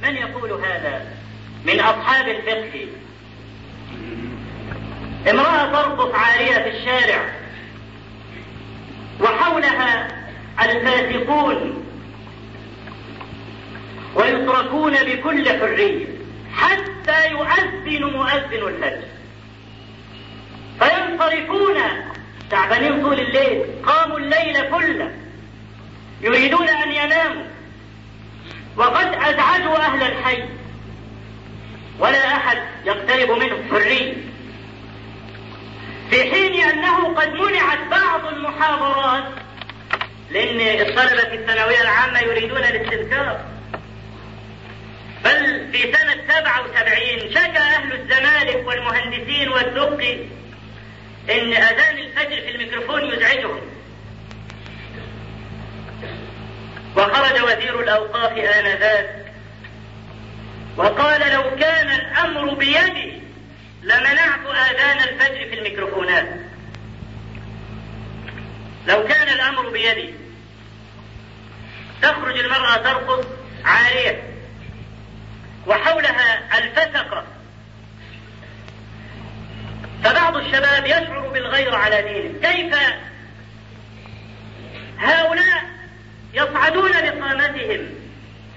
[0.04, 1.06] من يقول هذا
[1.66, 2.88] من أصحاب الباب الفقهي
[5.32, 7.30] امرأة ترقص عارية في الشارع
[9.21, 10.07] وحولها
[10.61, 11.84] الفاسقون
[14.15, 16.07] ويتركون بكل حرية
[16.53, 19.07] حتى يؤذن مؤذن الفجر.
[20.80, 21.78] فينصرفون
[22.49, 25.11] تعبانين طول الليل قاموا الليل كله
[26.21, 27.45] يريدون أن يناموا.
[28.78, 30.43] وقد أزعجوا أهل الحي.
[32.00, 34.14] ولا أحد يقترب منهم حريه
[36.10, 39.24] في حين أنه قد منعت بعض المحاضرات
[40.32, 43.45] لأن الطلبة في الثانوية العامة يريدون الاستذكار
[45.26, 50.14] بل في سنة 77 شكى أهل الزمالك والمهندسين والدقي
[51.30, 53.62] إن أذان الفجر في الميكروفون يزعجهم.
[56.95, 59.26] وخرج وزير الأوقاف آنذاك
[60.78, 63.21] وقال لو كان الأمر بيدي
[63.84, 66.28] لمنعت آذان الفجر في الميكروفونات.
[68.88, 70.13] لو كان الأمر بيدي
[72.01, 73.25] تخرج المرأة ترقص
[73.65, 74.23] عارية
[75.67, 77.23] وحولها الفسقة
[80.03, 82.51] فبعض الشباب يشعر بالغير على دينه.
[82.51, 82.75] كيف
[84.99, 85.63] هؤلاء
[86.34, 88.07] يصعدون بقامتهم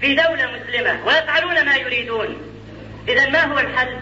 [0.01, 2.37] في دولة مسلمة ويفعلون ما يريدون.
[3.07, 3.97] إذا ما هو الحل؟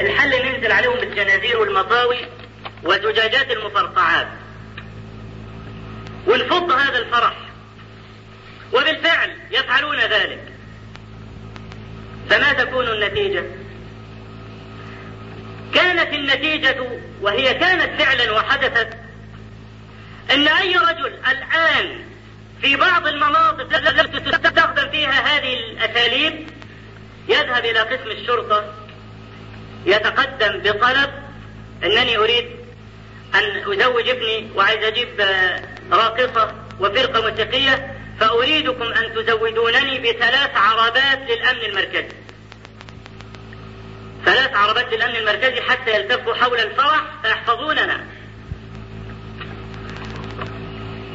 [0.00, 2.18] الحل ننزل عليهم بالجنازير والمطاوي
[2.82, 4.28] وزجاجات المفرقعات.
[6.26, 7.34] ونفض هذا الفرح.
[8.72, 10.44] وبالفعل يفعلون ذلك.
[12.30, 13.44] فما تكون النتيجة؟
[15.74, 16.76] كانت النتيجة
[17.20, 18.88] وهي كانت فعلا وحدثت
[20.30, 22.11] أن أي رجل الآن
[22.62, 26.48] في بعض المناطق التي تستخدم فيها هذه الأساليب
[27.28, 28.74] يذهب إلى قسم الشرطة
[29.86, 31.10] يتقدم بطلب
[31.84, 32.46] إنني أريد
[33.34, 35.08] أن أزوج ابني وعايز أجيب
[35.92, 42.16] راقصة وفرقة موسيقية فأريدكم أن تزودونني بثلاث عربات للأمن المركزي.
[44.24, 48.06] ثلاث عربات للأمن المركزي حتى يلتفوا حول الفرح فيحفظوننا.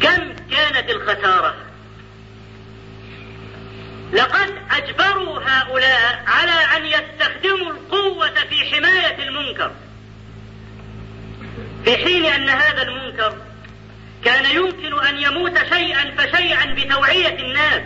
[0.02, 1.56] كم كانت الخسارة؟
[4.14, 9.72] لقد أجبروا هؤلاء على أن يستخدموا القوة في حماية المنكر.
[11.86, 13.38] في حين أن هذا المنكر
[14.26, 17.82] كان يمكن أن يموت شيئا فشيئا بتوعية الناس.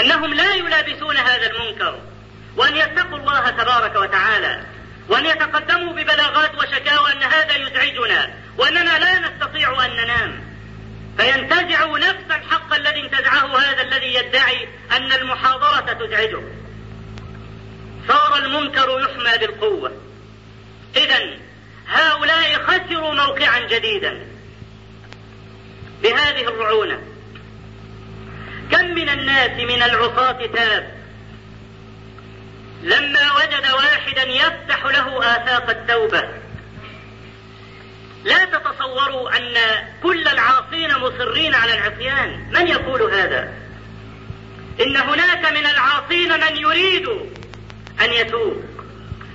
[0.00, 1.98] أنهم لا يلابسون هذا المنكر.
[2.56, 4.64] وأن يتقوا الله تبارك وتعالى.
[5.08, 8.34] وأن يتقدموا ببلاغات وشكاوى أن هذا يزعجنا.
[8.58, 10.51] وأننا لا نستطيع أن ننام.
[11.18, 16.42] فينتزعوا نفس الحق الذي انتزعه هذا الذي يدعي أن المحاضرة تزعجه.
[18.08, 19.92] صار المنكر يحمى بالقوة.
[20.96, 21.38] إذا
[21.88, 24.26] هؤلاء خسروا موقعا جديدا.
[26.02, 27.02] بهذه الرعونة.
[28.70, 31.02] كم من الناس من العصاة تاب.
[32.82, 36.28] لما وجد واحدا يفتح له آفاق التوبة.
[38.24, 39.54] لا تتصوروا أن
[40.02, 42.50] كل العاصين مصرين على العصيان.
[42.52, 43.52] من يقول هذا؟
[44.80, 47.08] إن هناك من العاصين من يريد
[48.00, 48.64] أن يتوب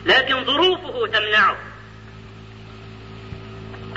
[0.06, 1.58] لكن ظروفه تمنعه.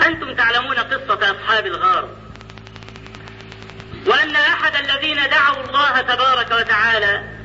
[0.07, 2.09] أنتم تعلمون قصة أصحاب الغار
[4.07, 7.41] وأن أحد الذين دعوا الله تبارك وتعالى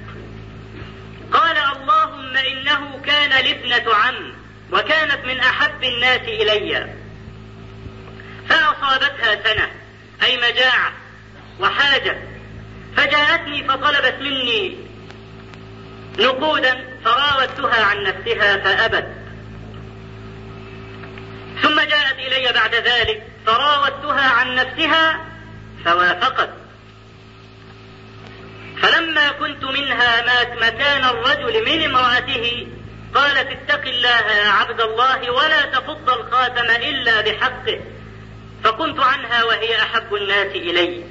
[1.31, 4.33] قال اللهم إنه كان لابنة عم
[4.71, 7.04] وكانت من أحب الناس إلي.
[8.49, 9.71] فأصابتها سنة
[10.23, 10.93] أي مجاعة
[11.59, 12.17] وحاجة.
[12.97, 14.77] فجاءتني فطلبت مني
[16.19, 19.07] نقودا فراودتها عن نفسها فأبت.
[21.61, 25.25] ثم جاءت إلي بعد ذلك فراودتها عن نفسها
[25.85, 26.49] فوافقت.
[28.81, 30.21] فلما كنت منها
[30.55, 32.67] مكان الرجل من امرأته
[33.15, 37.79] قالت اتق الله يا عبد الله ولا تفض الخاتم إلا بحقه.
[38.65, 41.03] فكنت عنها وهي أحب الناس إلي.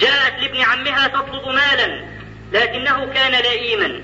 [0.00, 2.04] جاءت لابن عمها تطلب مالا
[2.52, 4.02] لكنه كان لئيما.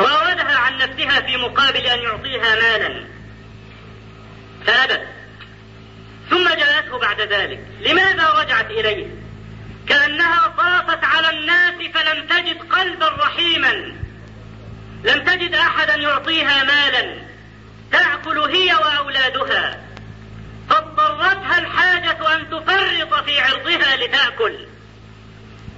[0.00, 3.04] راودها عن نفسها في مقابل أن يعطيها مالا.
[4.66, 5.06] فأبت.
[6.30, 7.60] ثم جاءته بعد ذلك.
[7.80, 9.06] لماذا رجعت إليه؟
[9.88, 13.72] كأنها طافت على الناس فلم تجد قلبا رحيما.
[15.04, 17.16] لم تجد أحدا يعطيها مالا.
[17.92, 19.89] تأكل هي وأولادها.
[20.70, 24.66] اضطرتها الحاجة أن تفرط في عرضها لتأكل؟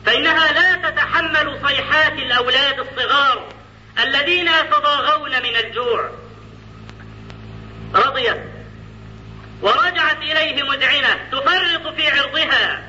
[0.06, 3.48] فإنها لا تتحمل صيحات الأولاد الصغار
[4.02, 6.10] الذين يتضاغون من الجوع.
[7.94, 8.42] رضيت.
[9.62, 12.82] ورجعت إليه مذعنة تفرط في عرضها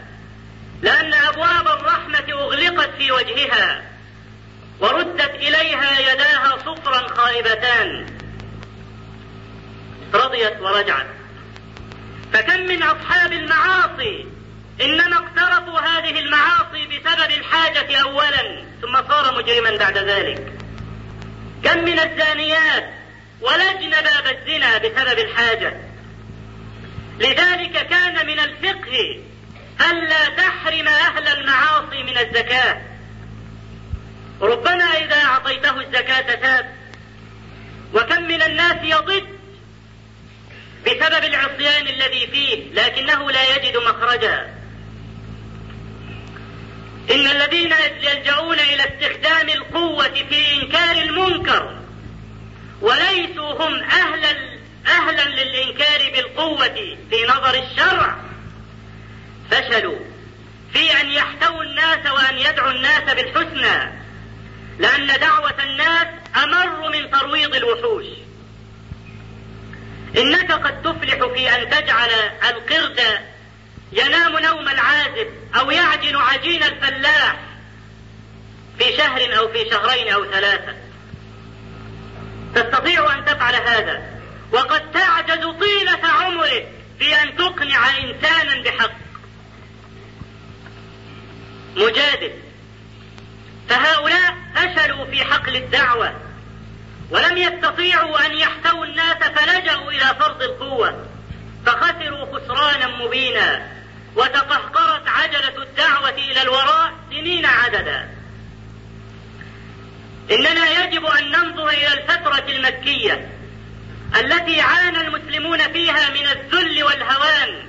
[0.81, 3.83] لأن أبواب الرحمة أغلقت في وجهها
[4.79, 8.05] وردت إليها يداها صفرا خائبتان.
[10.13, 11.07] رضيت ورجعت.
[12.33, 14.25] فكم من أصحاب المعاصي
[14.81, 20.53] إنما اقترفوا هذه المعاصي بسبب الحاجة أولا ثم صار مجرما بعد ذلك.
[21.63, 22.93] كم من الزانيات
[23.41, 25.73] ولجن باب الزنا بسبب الحاجة.
[27.19, 29.19] لذلك كان من الفقه
[29.91, 32.81] ألا تحرم أهل المعاصي من الزكاة.
[34.41, 36.75] ربما إذا أعطيته الزكاة تاب.
[37.93, 39.42] وكم من الناس يضد
[40.85, 44.53] بسبب العصيان الذي فيه لكنه لا يجد مخرجا.
[47.11, 51.79] إن الذين يلجؤون إلى استخدام القوة في إنكار المنكر
[52.81, 54.53] وليسوا هم أهلا
[54.87, 58.17] أهلا للإنكار بالقوة في نظر الشرع
[59.51, 59.99] فشلوا
[60.73, 64.03] في أن يحتووا الناس وأن يدعوا الناس بالحسنى
[64.79, 66.07] لأن دعوة الناس
[66.43, 68.05] أمر من ترويض الوحوش.
[70.17, 72.09] إنك قد تفلح في أن تجعل
[72.49, 73.01] القرد
[73.91, 77.35] ينام نوم العازب أو يعجن عجين الفلاح
[78.79, 80.75] في شهر أو في شهرين أو ثلاثة.
[82.55, 84.19] تستطيع أن تفعل هذا.
[84.51, 86.67] وقد تعجز طيلة عمرك
[86.99, 88.91] في أن تقنع إنسانا بحق.
[91.75, 92.31] مجادل.
[93.69, 96.32] فهؤلاء فشلوا في حقل الدعوة.
[97.13, 101.05] ولم يستطيعوا أن يحتووا الناس فلجأوا إلى فرض القوة.
[101.65, 103.67] فخسروا خسرانا مبينا.
[104.15, 108.09] وتقهقرت عجلة الدعوة إلى الوراء سنين عددا.
[110.31, 113.29] إننا يجب أن ننظر إلى الفترة المكية
[114.15, 117.67] التي عانى المسلمون فيها من الذل والهوان.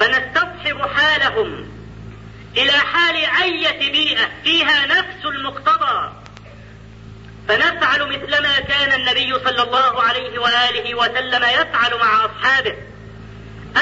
[0.00, 1.68] فنستصحب حالهم
[2.56, 6.25] إلى حال أية بيئة فيها نفس المقتضى.
[7.48, 12.74] فنفعل مثلما كان النبي صلى الله عليه وآله وسلم يفعل مع أصحابه.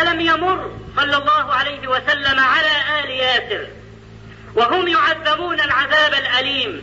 [0.02, 3.66] ألم يمر صلى الله عليه وسلم على آل ياسر؟
[4.54, 6.82] وهم يعذبون العذاب الأليم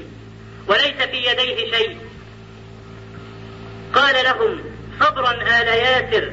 [0.68, 1.98] وليس في يديه شيء.
[3.94, 4.64] قال لهم
[5.00, 6.32] صبرا آل ياسر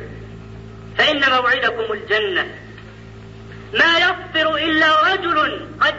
[0.98, 2.54] فإن موعدكم الجنة.
[3.74, 5.94] ما يصبر إلا رجل قد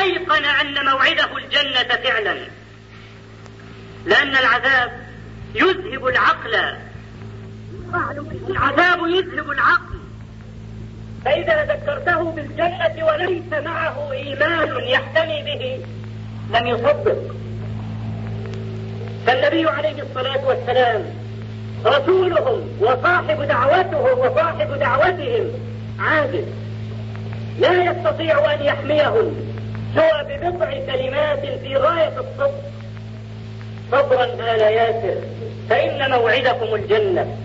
[0.00, 2.59] أيقن أن موعده الجنة فعلا.
[4.06, 4.90] لأن العذاب
[5.54, 6.54] يذهب العقل.
[8.50, 10.00] العذاب يذهب العقل.
[11.24, 15.84] فإذا ذكرته بالجنة وليس معه إيمان يحتمي به
[16.58, 17.34] لم يصدق.
[19.26, 21.04] فالنبي عليه الصلاة والسلام
[21.86, 25.50] رسولهم وصاحب دعوتهم وصاحب دعوتهم
[25.98, 26.44] عاجز.
[27.58, 29.34] لا يستطيع أن يحميهم
[29.94, 32.79] سوى ببضع كلمات في غاية الصدق.
[33.92, 35.16] صبرا آل ياسر
[35.70, 37.36] فإن موعدكم الجنة.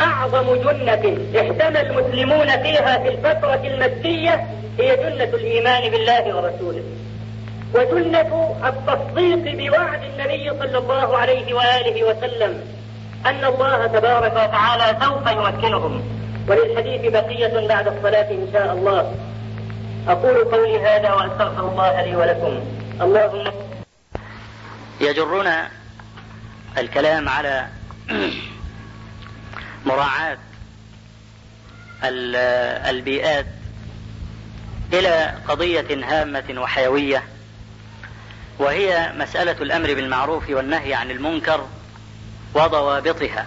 [0.00, 4.46] أعظم جنة احتمى المسلمون فيها في الفترة المكية
[4.78, 6.82] هي جنة الإيمان بالله ورسوله.
[7.74, 12.60] وجنة التصديق بوعد النبي صلى الله عليه وآله وسلم
[13.26, 16.02] أن الله تبارك وتعالى سوف يمكنهم.
[16.48, 19.14] وللحديث بقية بعد الصلاة إن شاء الله.
[20.08, 22.60] أقول قولي هذا وأستغفر الله لي ولكم.
[23.00, 23.44] اللهم
[25.00, 25.70] يجرنا
[26.78, 27.68] الكلام على
[29.86, 30.38] مراعاة
[32.90, 33.46] البيئات
[34.92, 37.22] إلى قضية هامة وحيوية
[38.58, 41.66] وهي مسألة الأمر بالمعروف والنهي عن المنكر
[42.54, 43.46] وضوابطها.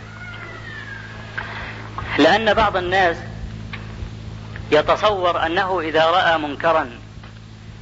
[2.17, 3.17] لأن بعض الناس
[4.71, 6.89] يتصور أنه إذا رأى منكرا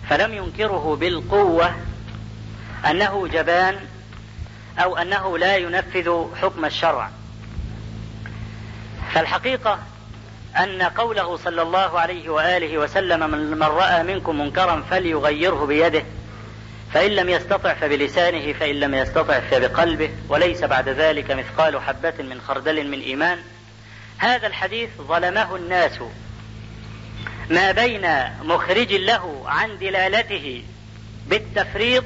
[0.09, 1.75] فلم ينكره بالقوة
[2.89, 3.79] أنه جبان
[4.79, 7.09] أو أنه لا ينفذ حكم الشرع.
[9.13, 9.79] فالحقيقة
[10.57, 16.03] أن قوله صلى الله عليه وآله وسلم من رأى منكم منكرا فليغيره بيده
[16.93, 22.87] فإن لم يستطع فبلسانه فإن لم يستطع فبقلبه وليس بعد ذلك مثقال حبة من خردل
[22.87, 23.37] من إيمان.
[24.17, 25.99] هذا الحديث ظلمه الناس
[27.49, 28.07] ما بين
[28.43, 30.63] مخرج له عن دلالته
[31.27, 32.03] بالتفريط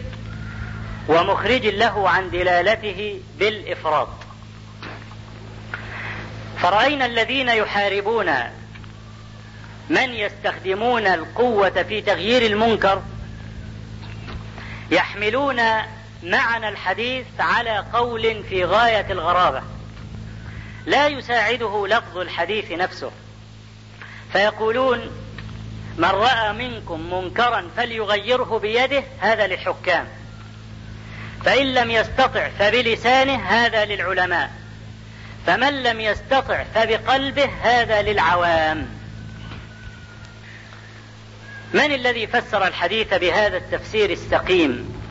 [1.09, 4.09] ومخرج له عن دلالته بالإفراط.
[6.61, 8.33] فرأينا الذين يحاربون
[9.89, 13.01] من يستخدمون القوة في تغيير المنكر
[14.91, 15.61] يحملون
[16.23, 19.61] معنى الحديث على قول في غاية الغرابة.
[20.85, 23.11] لا يساعده لفظ الحديث نفسه.
[24.31, 25.11] فيقولون
[25.97, 30.18] من رأى منكم منكرا فليغيره بيده هذا للحكام
[31.45, 34.51] فإن لم يستطع فبلسانه هذا للعلماء
[35.47, 38.87] فمن لم يستطع فبقلبه هذا للعوام.
[41.73, 45.01] من الذي فسر الحديث بهذا التفسير السقيم؟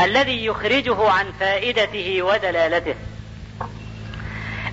[0.00, 2.94] الذي يخرجه عن فائدته ودلالته.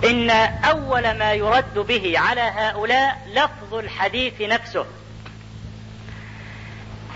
[0.04, 0.30] إن
[0.64, 4.86] أول ما يرد به على هؤلاء لفظ الحديث نفسه.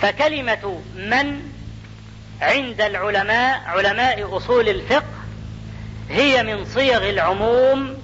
[0.02, 1.52] فكلمة من
[2.42, 5.20] عند العلماء علماء أصول الفقه
[6.10, 7.98] هي من صيغ العموم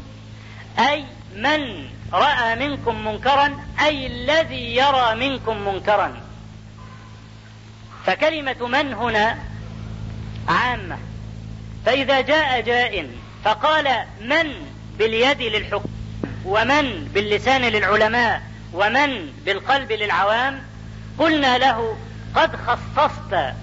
[0.79, 1.05] أي
[1.35, 6.21] من رأى منكم منكرا أي الذي يرى منكم منكرا.
[8.05, 9.37] فكلمة من هنا
[10.47, 10.97] عامة.
[11.85, 13.09] فإذا جاء جاء
[13.43, 14.53] فقال من
[14.97, 15.89] باليد للحكم
[16.45, 18.41] ومن باللسان للعلماء
[18.73, 20.63] ومن بالقلب للعوام
[21.17, 21.97] قلنا له
[22.35, 23.53] قد خصصت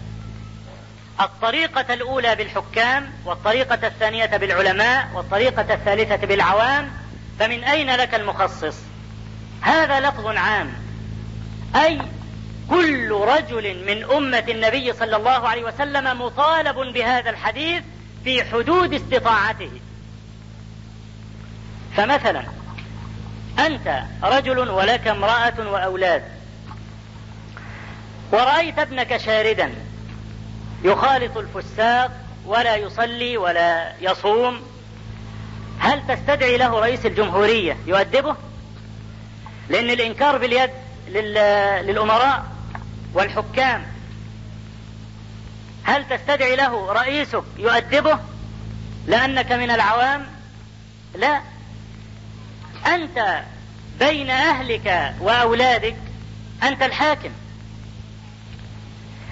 [1.21, 6.91] الطريقة الأولى بالحكام والطريقة الثانية بالعلماء والطريقة الثالثة بالعوام
[7.39, 8.77] فمن أين لك المخصص؟
[9.61, 10.73] هذا لفظ عام.
[11.77, 11.99] أي
[12.71, 17.83] كل رجل من أمة النبي صلى الله عليه وسلم مطالب بهذا الحديث
[18.25, 19.71] في حدود استطاعته.
[21.97, 22.43] فمثلا
[23.59, 26.23] أنت رجل ولك امرأة وأولاد.
[28.33, 29.73] ورأيت ابنك شاردا.
[30.85, 32.11] يخالط الفساق
[32.47, 34.62] ولا يصلي ولا يصوم.
[35.78, 38.37] هل تستدعي له رئيس الجمهورية يؤدبه؟
[39.68, 40.70] لأن الإنكار باليد
[41.09, 42.45] للأمراء
[43.14, 43.87] والحكام.
[45.85, 48.18] هل تستدعي له رئيسك يؤدبه؟
[49.07, 50.26] لأنك من العوام؟
[51.14, 51.41] لا.
[52.87, 53.43] أنت
[53.99, 55.97] بين أهلك وأولادك
[56.62, 57.30] أنت الحاكم.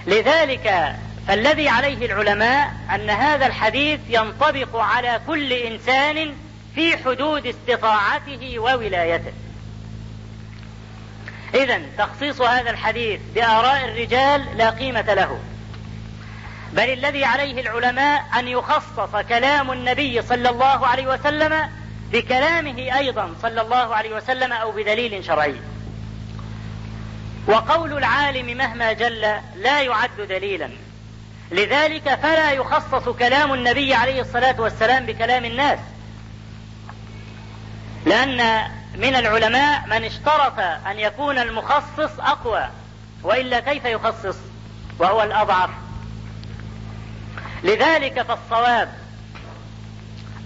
[0.07, 0.97] لذلك
[1.29, 6.35] فالذي عليه العلماء أن هذا الحديث ينطبق على كل إنسان
[6.75, 9.33] في حدود استطاعته وولايته.
[11.55, 15.41] إذا تخصيص هذا الحديث بآراء الرجال لا قيمة له.
[16.73, 21.69] بل الذي عليه العلماء أن يخصص كلام النبي صلى الله عليه وسلم
[22.13, 25.57] بكلامه أيضا صلى الله عليه وسلم أو بدليل شرعي.
[27.47, 29.21] وقول العالم مهما جل
[29.57, 30.71] لا يعد دليلا.
[31.51, 35.79] لذلك فلا يخصص كلام النبي عليه الصلاة والسلام بكلام الناس.
[38.07, 42.69] لأن من العلماء من اشترط أن يكون المخصص أقوى
[43.23, 44.37] وإلا كيف يخصص؟
[44.99, 45.71] وهو الأضعف.
[47.65, 48.93] لذلك فالصواب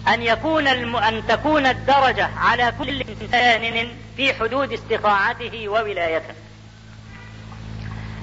[0.08, 0.96] أن يكون الم...
[0.96, 6.34] أن تكون الدرجة على كل إنسان في حدود استطاعته وولايته.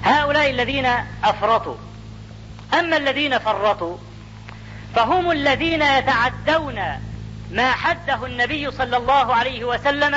[0.04, 0.86] هؤلاء الذين
[1.24, 1.76] أفرطوا
[2.74, 3.96] أما الذين فرطوا
[4.94, 6.80] فهم الذين يتعدون
[7.50, 10.16] ما حده النبي صلى الله عليه وسلم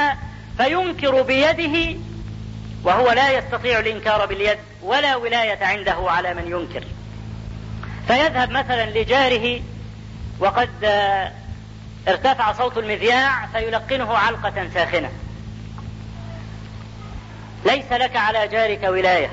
[0.58, 2.00] فينكر بيده
[2.84, 6.84] وهو لا يستطيع الإنكار باليد ولا ولاية عنده على من ينكر.
[8.08, 9.62] فيذهب مثلا لجاره
[10.40, 10.70] وقد
[12.08, 15.12] ارتفع صوت المذياع فيلقنه علقة ساخنة.
[17.66, 19.30] ليس لك على جارك ولاية.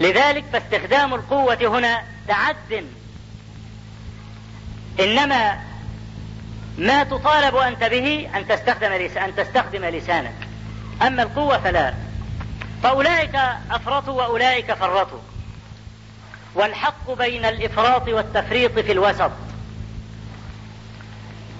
[0.00, 2.86] لذلك فاستخدام القوة هنا تعد.
[5.00, 5.58] إنما
[6.78, 10.34] ما تطالب أنت به أن تستخدم أن تستخدم لسانك.
[11.02, 11.94] أما القوة فلا.
[12.82, 13.34] فأولئك
[13.70, 15.18] أفرطوا وأولئك فرطوا.
[16.54, 19.30] والحق بين الإفراط والتفريط في الوسط.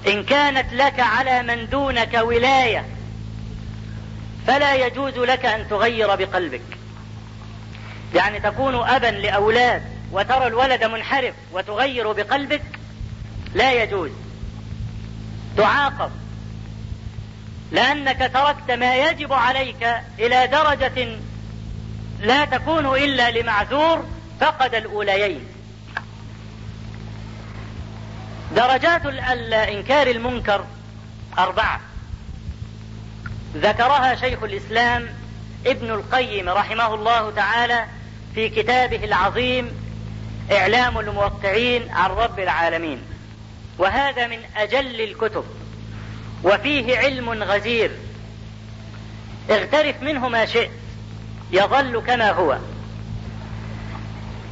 [0.07, 2.87] إن كانت لك على من دونك ولاية
[4.47, 6.82] فلا يجوز لك أن تغير بقلبك.
[8.15, 9.83] يعني تكون أبا لأولاد
[10.13, 12.63] وترى الولد منحرف وتغير بقلبك؟
[13.55, 14.11] لا يجوز.
[15.57, 16.11] تعاقب.
[17.73, 19.87] لأنك تركت ما يجب عليك
[20.19, 21.19] إلى درجة
[22.21, 24.05] لا تكون إلا لمعذور
[24.41, 25.47] فقد الأوليين.
[28.57, 30.65] درجات الإنكار المنكر
[31.39, 31.81] أربعة.
[33.57, 35.09] ذكرها شيخ الإسلام
[35.67, 37.87] ابن القيم رحمه الله تعالى
[38.35, 39.71] في كتابه العظيم
[40.53, 43.03] إعلام الموقعين عن رب العالمين.
[43.79, 45.45] وهذا من أجل الكتب.
[46.45, 47.91] وفيه علم غزير.
[49.51, 50.71] اغترف منه ما شئت.
[51.51, 52.59] يظل كما هو.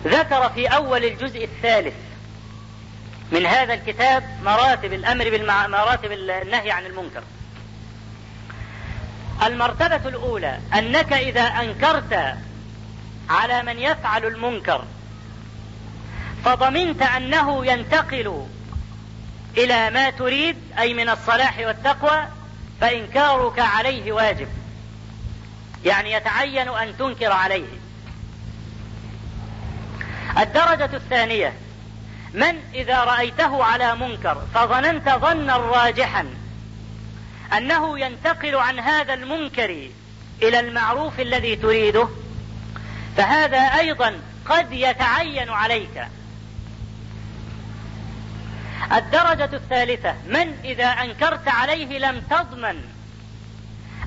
[0.05, 1.95] ذكر في أول الجزء الثالث
[3.33, 5.67] من هذا الكتاب مراتب الأمر بالمع...
[5.67, 7.23] مراتب النهي عن المنكر.
[9.47, 12.35] المرتبة الأولى أنك إذا أنكرت
[13.31, 14.85] على من يفعل المنكر.
[16.45, 18.47] فضمنت أنه ينتقل
[19.57, 22.27] إلى ما تريد أي من الصلاح والتقوى
[22.81, 24.49] فإنكارك عليه واجب.
[25.85, 27.81] يعني يتعين أن تنكر عليه.
[30.39, 31.53] الدرجة الثانية
[32.35, 36.27] من إذا رأيته على منكر فظننت ظنا راجحا
[37.57, 39.89] أنه ينتقل عن هذا المنكر
[40.43, 42.09] إلى المعروف الذي تريده
[43.17, 46.07] فهذا أيضا قد يتعين عليك.
[48.93, 52.85] الدرجة الثالثة من إذا أنكرت عليه لم تضمن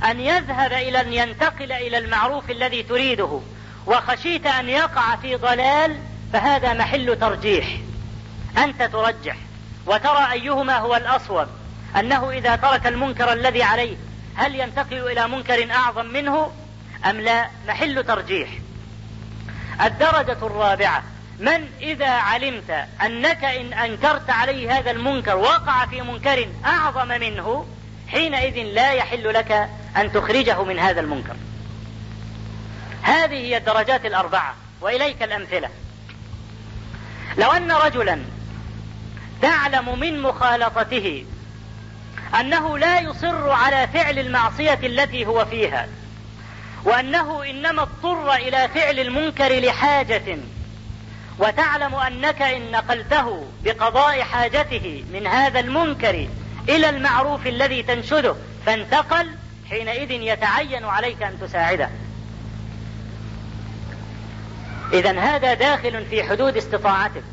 [0.10, 3.42] أن يذهب إلى أن ينتقل إلى المعروف الذي تريده
[3.86, 5.98] وخشيت أن يقع في ضلال
[6.34, 7.68] فهذا محل ترجيح.
[8.58, 9.36] أنت ترجح
[9.86, 11.48] وترى أيهما هو الأصوب.
[12.00, 13.96] أنه إذا ترك المنكر الذي عليه
[14.36, 16.52] هل ينتقل إلى منكر أعظم منه؟
[17.10, 18.50] أم لا؟ محل ترجيح.
[19.82, 21.04] الدرجة الرابعة.
[21.40, 27.66] من إذا علمت أنك إن أنكرت عليه هذا المنكر وقع في منكر أعظم منه
[28.08, 31.36] حينئذ لا يحل لك أن تخرجه من هذا المنكر.
[33.02, 35.70] هذه هي الدرجات الأربعة وإليك الأمثلة.
[37.38, 38.20] لو أن رجلا
[39.42, 41.26] تعلم من مخالطته
[42.40, 45.88] أنه لا يصر على فعل المعصية التي هو فيها
[46.86, 50.38] وأنه إنما اضطر إلى فعل المنكر لحاجة
[51.40, 56.28] وتعلم أنك إن نقلته بقضاء حاجته من هذا المنكر
[56.70, 59.30] إلى المعروف الذي تنشده فانتقل
[59.70, 61.90] حينئذ يتعين عليك أن تساعده.
[64.94, 67.24] إذا هذا داخل في حدود استطاعتك.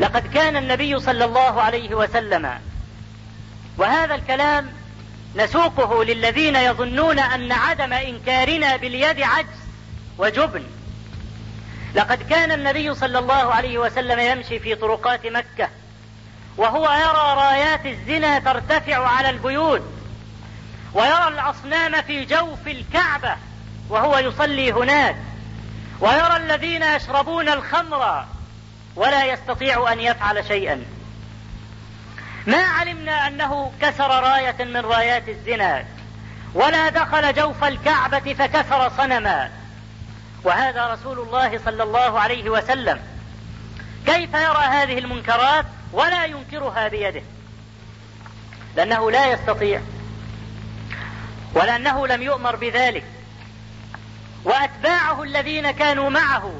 [0.00, 2.50] لقد كان النبي صلى الله عليه وسلم
[3.78, 4.68] وهذا الكلام
[5.36, 9.60] نسوقه للذين يظنون أن عدم إنكارنا باليد عجز
[10.18, 10.64] وجبن.
[11.94, 15.68] لقد كان النبي صلى الله عليه وسلم يمشي في طرقات مكة
[16.56, 19.82] وهو يرى رايات الزنا ترتفع على البيوت
[20.94, 23.36] ويرى الأصنام في جوف الكعبة
[23.88, 25.16] وهو يصلي هناك
[26.00, 28.24] ويرى الذين يشربون الخمر
[28.96, 30.84] ولا يستطيع أن يفعل شيئا.
[32.46, 35.84] ما علمنا أنه كسر راية من رايات الزنا
[36.54, 39.50] ولا دخل جوف الكعبة فكسر صنما.
[40.44, 43.00] وهذا رسول الله صلى الله عليه وسلم.
[44.06, 47.22] كيف يرى هذه المنكرات ولا ينكرها بيده؟
[48.76, 49.80] لأنه لا يستطيع
[51.54, 53.04] ولأنه لم يؤمر بذلك.
[54.44, 56.54] وأتباعه الذين كانوا معه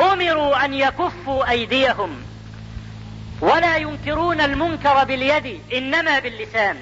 [0.00, 2.31] أمروا أن يكفوا أيديهم.
[3.42, 6.76] ولا ينكرون المنكر باليد إنما باللسان.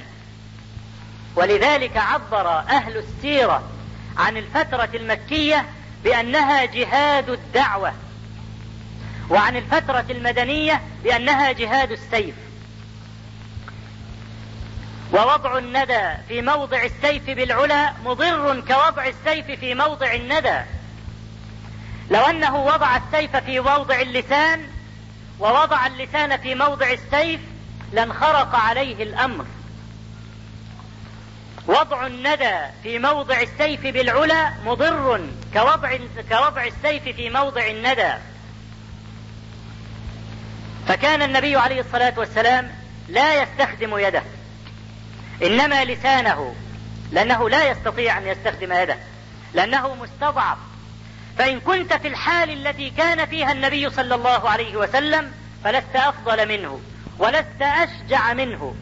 [1.36, 3.62] ولذلك عبر أهل السيرة
[4.16, 5.66] عن الفترة المكية
[6.04, 7.92] بأنها جهاد الدعوة
[9.30, 12.34] وعن الفترة المدنية بأنها جهاد السيف.
[15.12, 20.60] ووضع الندى في موضع السيف بالعلا مضر كوضع السيف في موضع الندى.
[22.10, 24.79] لو أنه وضع السيف في موضع اللسان
[25.40, 27.40] ووضع اللسان في موضع السيف
[27.92, 29.44] لانخرق عليه الأمر.
[31.66, 35.20] وضع الندى في موضع السيف بالعلا مضر
[35.52, 35.96] كوضع
[36.28, 38.12] كوضع السيف في موضع الندى.
[40.88, 42.70] فكان النبي عليه الصلاة والسلام
[43.08, 44.22] لا يستخدم يده
[45.42, 46.54] إنما لسانه
[47.12, 48.96] لأنه لا يستطيع أن يستخدم يده
[49.54, 50.58] لأنه مستضعف.
[51.40, 55.32] فإن كنت في الحال التي كان فيها النبي صلى الله عليه وسلم
[55.64, 56.80] فلست أفضل منه
[57.18, 58.74] ولست أشجع منه.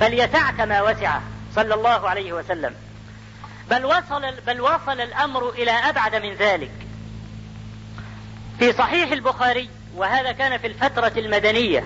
[0.00, 1.22] فليسعك ما وسعه
[1.54, 2.74] صلى الله عليه وسلم.
[3.70, 6.72] بل وصل بل وصل الأمر إلى أبعد من ذلك.
[8.58, 11.84] في صحيح البخاري وهذا كان في الفترة المدنية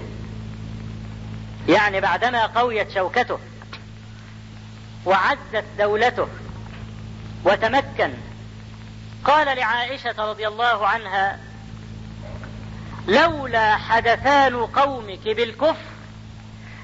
[1.69, 3.39] يعني بعدما قويت شوكته
[5.05, 6.29] وعزت دولته
[7.45, 8.11] وتمكن
[9.25, 11.39] قال لعائشة رضي الله عنها
[13.09, 15.91] لولا حدثان قومك بالكفر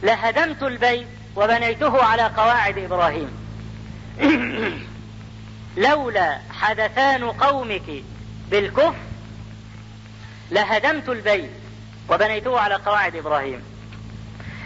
[0.02, 1.06] لهدمت البيت
[1.36, 3.30] وبنيته على قواعد إبراهيم.
[5.76, 8.02] لولا حدثان قومك
[8.50, 8.94] بالكفر
[10.50, 11.50] لهدمت البيت
[12.08, 13.62] وبنيته على قواعد إبراهيم.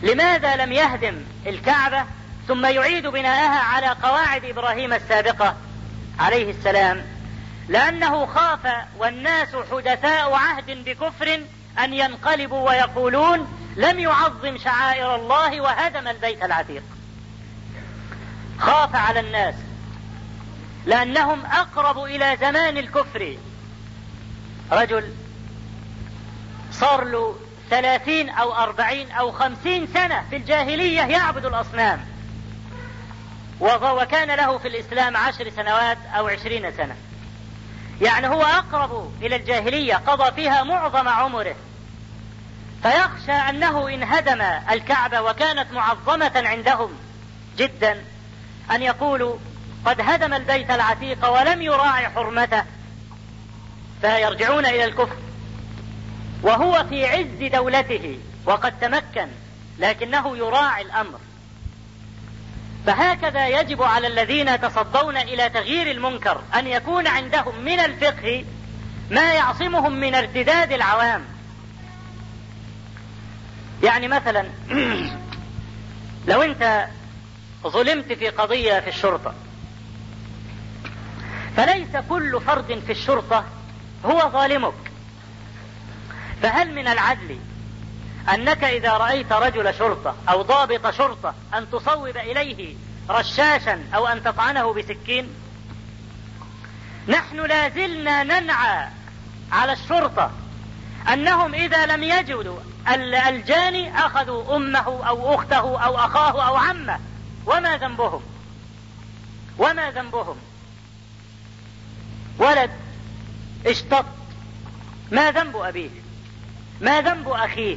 [0.02, 1.14] لماذا لم يهدم
[1.46, 2.04] الكعبة
[2.48, 5.56] ثم يعيد بناءها على قواعد إبراهيم السابقة؟
[6.18, 7.19] عليه السلام
[7.70, 8.60] لأنه خاف
[8.98, 11.40] والناس حدثاء عهد بكفر
[11.78, 16.82] أن ينقلبوا ويقولون لم يعظم شعائر الله وهدم البيت العتيق.
[18.58, 19.54] خاف على الناس
[20.86, 23.36] لأنهم أقرب إلى زمان الكفر.
[24.72, 25.14] رجل
[26.72, 27.36] صار له
[27.70, 32.06] ثلاثين أو أربعين أو خمسين سنة في الجاهلية يعبد الأصنام.
[33.60, 36.96] وكان له في الإسلام عشر سنوات أو عشرين سنة.
[38.00, 41.54] يعني هو أقرب إلى الجاهلية قضى فيها معظم عمره.
[42.82, 44.40] فيخشى أنه إن هدم
[44.70, 46.90] الكعبة وكانت معظمة عندهم
[47.56, 48.04] جدا
[48.70, 49.36] أن يقولوا
[49.84, 52.64] قد هدم البيت العتيق ولم يراعي حرمته.
[54.00, 55.16] فيرجعون إلى الكفر.
[56.42, 59.28] وهو في عز دولته وقد تمكن
[59.78, 61.18] لكنه يراعي الأمر.
[62.86, 68.44] فهكذا يجب على الذين يتصدون إلى تغيير المنكر أن يكون عندهم من الفقه
[69.10, 71.24] ما يعصمهم من ارتداد العوام.
[73.82, 74.46] يعني مثلا
[76.28, 76.86] لو أنت
[77.66, 79.34] ظلمت في قضية في الشرطة
[81.56, 83.44] فليس كل فرد في الشرطة
[84.04, 84.74] هو ظالمك.
[86.42, 87.38] فهل من العدل
[88.28, 92.74] أنك إذا رأيت رجل شرطة أو ضابط شرطة أن تصوب إليه
[93.10, 95.28] رشاشا أو أن تطعنه بسكين
[97.08, 98.88] نحن لازلنا ننعى
[99.52, 100.30] على الشرطة
[101.12, 102.58] أنهم إذا لم يجدوا
[103.28, 106.98] الجاني أخذوا أمه أو أخته أو أخاه أو عمه.
[107.46, 108.22] وما ذنبهم؟
[109.58, 110.36] وما ذنبهم؟
[112.38, 112.70] ولد
[113.66, 114.04] اشتط.
[115.10, 115.90] ما ذنب أبيه؟
[116.80, 117.76] ما ذنب أخيه؟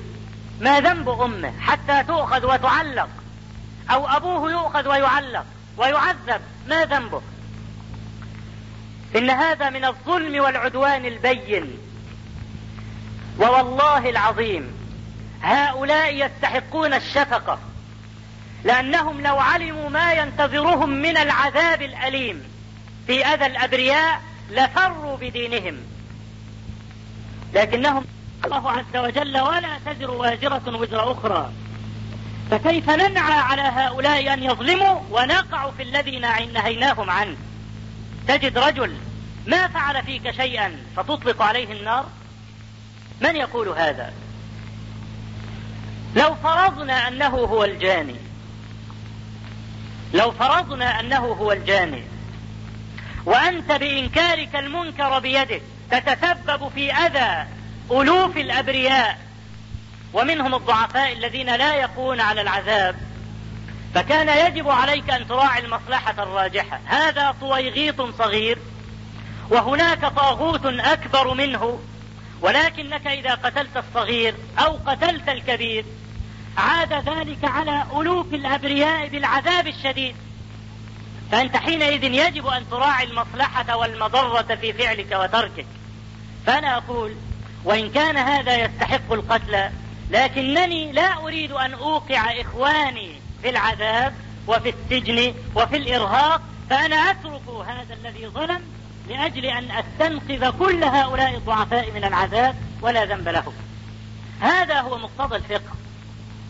[0.61, 3.09] ما ذنب أمه حتى تؤخذ وتعلق؟
[3.91, 5.45] أو أبوه يؤخذ ويعلق
[5.77, 7.21] ويعذب ما ذنبه؟
[9.15, 11.77] إن هذا من الظلم والعدوان البين.
[13.39, 14.71] ووالله العظيم
[15.41, 17.59] هؤلاء يستحقون الشفقة
[18.63, 22.43] لأنهم لو علموا ما ينتظرهم من العذاب الأليم
[23.07, 25.77] في أذى الأبرياء لفروا بدينهم.
[27.53, 28.05] لكنهم
[28.45, 31.51] الله عز وجل ولا تزر وازرة وزر أخرى.
[32.51, 36.19] فكيف ننعى على هؤلاء أن يظلموا ونقع في الذي
[36.53, 37.37] نهيناهم عنه؟
[38.27, 38.97] تجد رجل
[39.47, 42.05] ما فعل فيك شيئا فتطلق عليه النار؟
[43.21, 44.13] من يقول هذا؟
[46.15, 48.15] لو فرضنا أنه هو الجاني
[50.13, 52.03] لو فرضنا أنه هو الجاني
[53.25, 57.47] وأنت بإنكارك المنكر بيدك تتسبب في أذى
[57.91, 59.19] ألوف الأبرياء
[60.13, 62.95] ومنهم الضعفاء الذين لا يقون على العذاب.
[63.95, 66.79] فكان يجب عليك أن تراعي المصلحة الراجحة.
[66.85, 68.57] هذا طويغيط صغير
[69.49, 71.79] وهناك طاغوت أكبر منه
[72.41, 75.85] ولكنك إذا قتلت الصغير أو قتلت الكبير
[76.57, 80.15] عاد ذلك على ألوف الأبرياء بالعذاب الشديد.
[81.31, 85.65] فأنت حينئذ يجب أن تراعي المصلحة والمضرة في فعلك وتركك.
[86.45, 87.15] فأنا أقول
[87.65, 89.69] وإن كان هذا يستحق القتل
[90.11, 93.11] لكنني لا أريد أن أوقع إخواني
[93.41, 94.13] في العذاب
[94.47, 98.61] وفي السجن وفي الإرهاق فأنا أترك هذا الذي ظلم
[99.09, 103.53] لأجل أن أستنقذ كل هؤلاء الضعفاء من العذاب ولا ذنب لهم.
[104.41, 105.73] هذا هو مقتضى الفقه.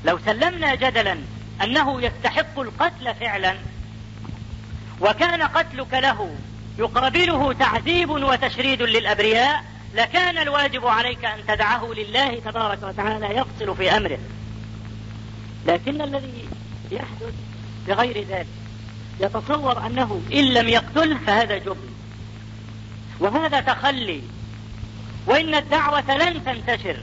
[0.06, 1.18] لو سلمنا جدلا
[1.64, 3.56] أنه يستحق القتل فعلا
[5.02, 6.36] وكان قتلك له
[6.80, 14.20] يقابله تعذيب وتشريد للأبرياء لكان الواجب عليك أن تدعه لله تبارك وتعالى يفصل في أمره.
[15.66, 16.48] لكن الذي
[16.92, 17.34] يحدث
[17.88, 18.48] بغير ذلك
[19.20, 21.94] يتصور أنه إن لم يقتله فهذا جبن.
[23.20, 24.22] وهذا تخلي.
[25.26, 26.98] وإن الدعوة لن تنتشر.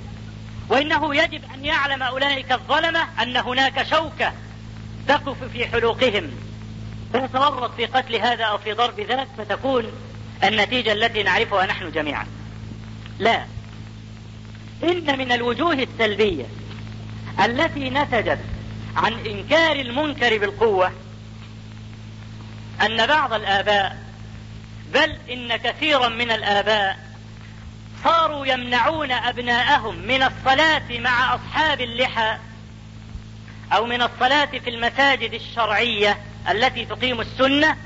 [0.69, 4.33] وإنه يجب أن يعلم أولئك الظلمة أن هناك شوكة
[5.09, 6.31] تقف في حلوقهم.
[7.13, 9.85] فيتورط في قتل هذا أو في ضرب ذاك فتكون
[10.45, 12.40] النتيجة التي نعرفها نحن جميعا.
[13.21, 13.45] لا.
[14.83, 16.45] إن من الوجوه السلبية
[17.45, 18.39] التي نتجت
[18.97, 20.93] عن إنكار المنكر بالقوة
[22.83, 23.99] أن بعض الآباء
[24.95, 26.99] بل إن كثيرا من الآباء
[28.05, 32.37] صاروا يمنعون أبناءهم من الصلاة مع أصحاب اللحى
[33.73, 36.19] أو من الصلاة في المساجد الشرعية
[36.51, 37.77] التي تقيم السنة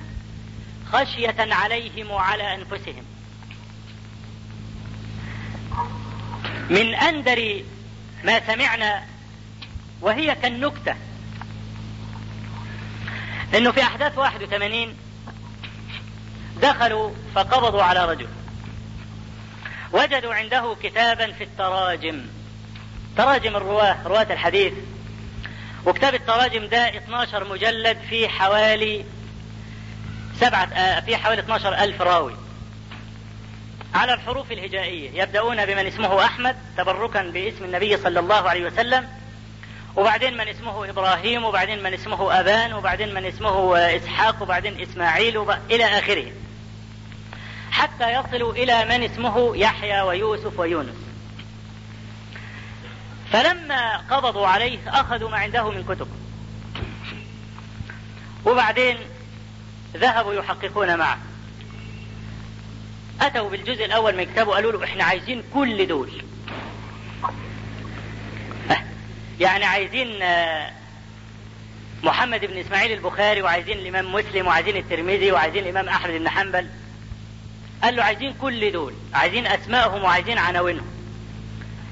[0.92, 3.13] خشية عليهم وعلى أنفسهم.
[6.70, 7.62] من أندر
[8.24, 9.02] ما سمعنا
[10.00, 10.94] وهي كالنكتة.
[13.54, 14.96] انه في أحداث 81
[16.62, 18.28] دخلوا فقبضوا على رجل.
[19.92, 22.26] وجدوا عنده كتابا في التراجم.
[23.16, 24.72] تراجم الرواة رواة الحديث.
[25.86, 29.04] وكتاب التراجم ده 12 مجلد في حوالي
[30.40, 32.36] سبعة آه في حوالي 12 ألف راوي.
[33.94, 35.22] على الحروف الهجائية.
[35.22, 39.08] يبدأون بمن اسمه أحمد تبركا باسم النبي صلى الله عليه وسلم.
[39.96, 45.50] وبعدين من اسمه إبراهيم وبعدين من اسمه أبان وبعدين من اسمه إسحاق وبعدين إسماعيل وب...
[45.70, 46.32] إلى آخره.
[47.70, 50.96] حتى يصلوا إلى من اسمه يحيى ويوسف ويونس.
[53.32, 56.08] فلما قبضوا عليه أخذوا ما عنده من كتب.
[58.44, 58.98] وبعدين
[59.96, 61.18] ذهبوا يحققون معه.
[63.20, 66.22] أتوا بالجزء الأول من كتابه قالوا له إحنا عايزين كل دول.
[69.40, 70.18] يعني عايزين
[72.02, 76.68] محمد بن إسماعيل البخاري وعايزين الإمام مسلم وعايزين الترمذي وعايزين الإمام أحمد بن حنبل.
[77.82, 80.86] قال له عايزين كل دول عايزين أسمائهم وعايزين عناوينهم.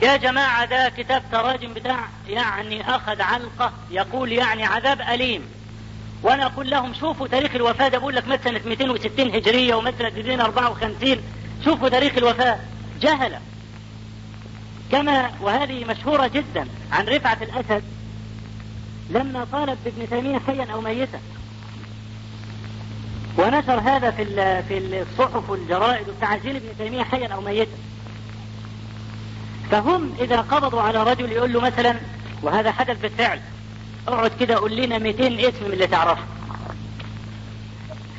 [0.02, 5.61] يا جماعة ده كتاب تراجم بتاع يعني أخذ علقة يقول يعني عذاب أليم.
[6.22, 11.16] وأنا أقول لهم شوفوا تاريخ الوفاة ده بقول لك سنة 260 هجرية ومات سنة 254
[11.64, 12.58] شوفوا تاريخ الوفاة.
[13.00, 13.40] جهلة.
[14.92, 17.82] كما وهذه مشهورة جدا عن رفعة الأسد
[19.10, 21.20] لما طالب بابن تيمية حيا أو ميتا
[23.38, 24.24] ونشر هذا في
[24.68, 27.76] في الصحف والجرائد وتعزيل ابن تيمية حيا أو ميتا
[29.70, 31.96] فهم إذا قبضوا على رجل يقول له مثلا
[32.42, 33.40] وهذا حدث بالفعل.
[34.08, 36.22] اقعد كده قول لنا 200 اسم من اللي تعرفه.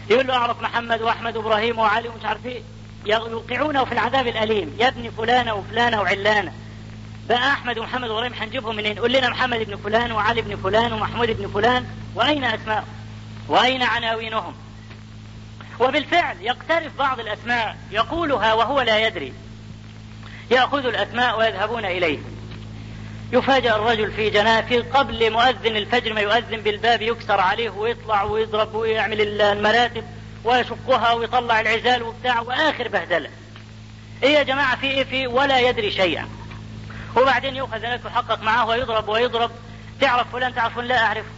[0.09, 2.61] يقول له اعرف محمد واحمد وابراهيم وعلي ومش عارف إيه.
[3.05, 4.75] يوقعونه في العذاب الأليم.
[4.79, 6.53] يا ابن فلانة وفلانة وعلانة.
[7.29, 11.38] بقى أحمد ومحمد وإبراهيم هنجيبهم منين؟ قول لنا محمد بن فلان وعلي بن فلان ومحمود
[11.38, 11.86] بن فلان.
[12.15, 12.86] وأين اسماء؟
[13.47, 14.53] وأين عناوينهم؟
[15.79, 17.77] وبالفعل يقترف بعض الأسماء.
[17.91, 19.34] يقولها وهو لا يدري.
[20.51, 22.19] يأخذ الأسماء ويذهبون إليه.
[23.34, 28.75] يفاجأ الرجل في جناه في قبل مؤذن الفجر ما يؤذن بالباب يكسر عليه ويطلع ويضرب
[28.75, 30.03] ويعمل المراتب
[30.43, 33.29] ويشقها ويطلع العزال وبتاع وآخر بهدلة.
[34.23, 36.29] إيه يا جماعة في إيه في ولا يدري شيئا.
[37.17, 39.51] وبعدين يؤخذ هناك يحقق معه ويضرب ويضرب
[40.01, 41.29] تعرف فلان تعرف فلان لا أعرفه.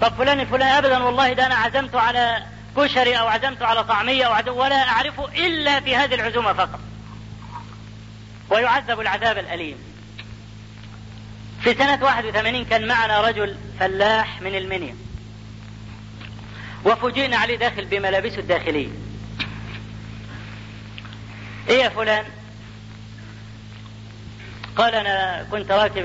[0.00, 2.42] طب فلان الفلان ابدا والله ده أنا عزمته على
[2.76, 6.80] كشري أو عزمته على طعمية عزم ولا أعرفه إلا في هذه العزومة فقط.
[8.50, 9.89] ويعذب العذاب الأليم.
[11.62, 14.94] في سنة 81 كان معنا رجل فلاح من المنيا.
[16.84, 18.88] وفوجئنا عليه داخل بملابسه الداخلية.
[21.68, 22.24] إيه يا فلان؟
[24.76, 26.02] قال أنا كنت راكب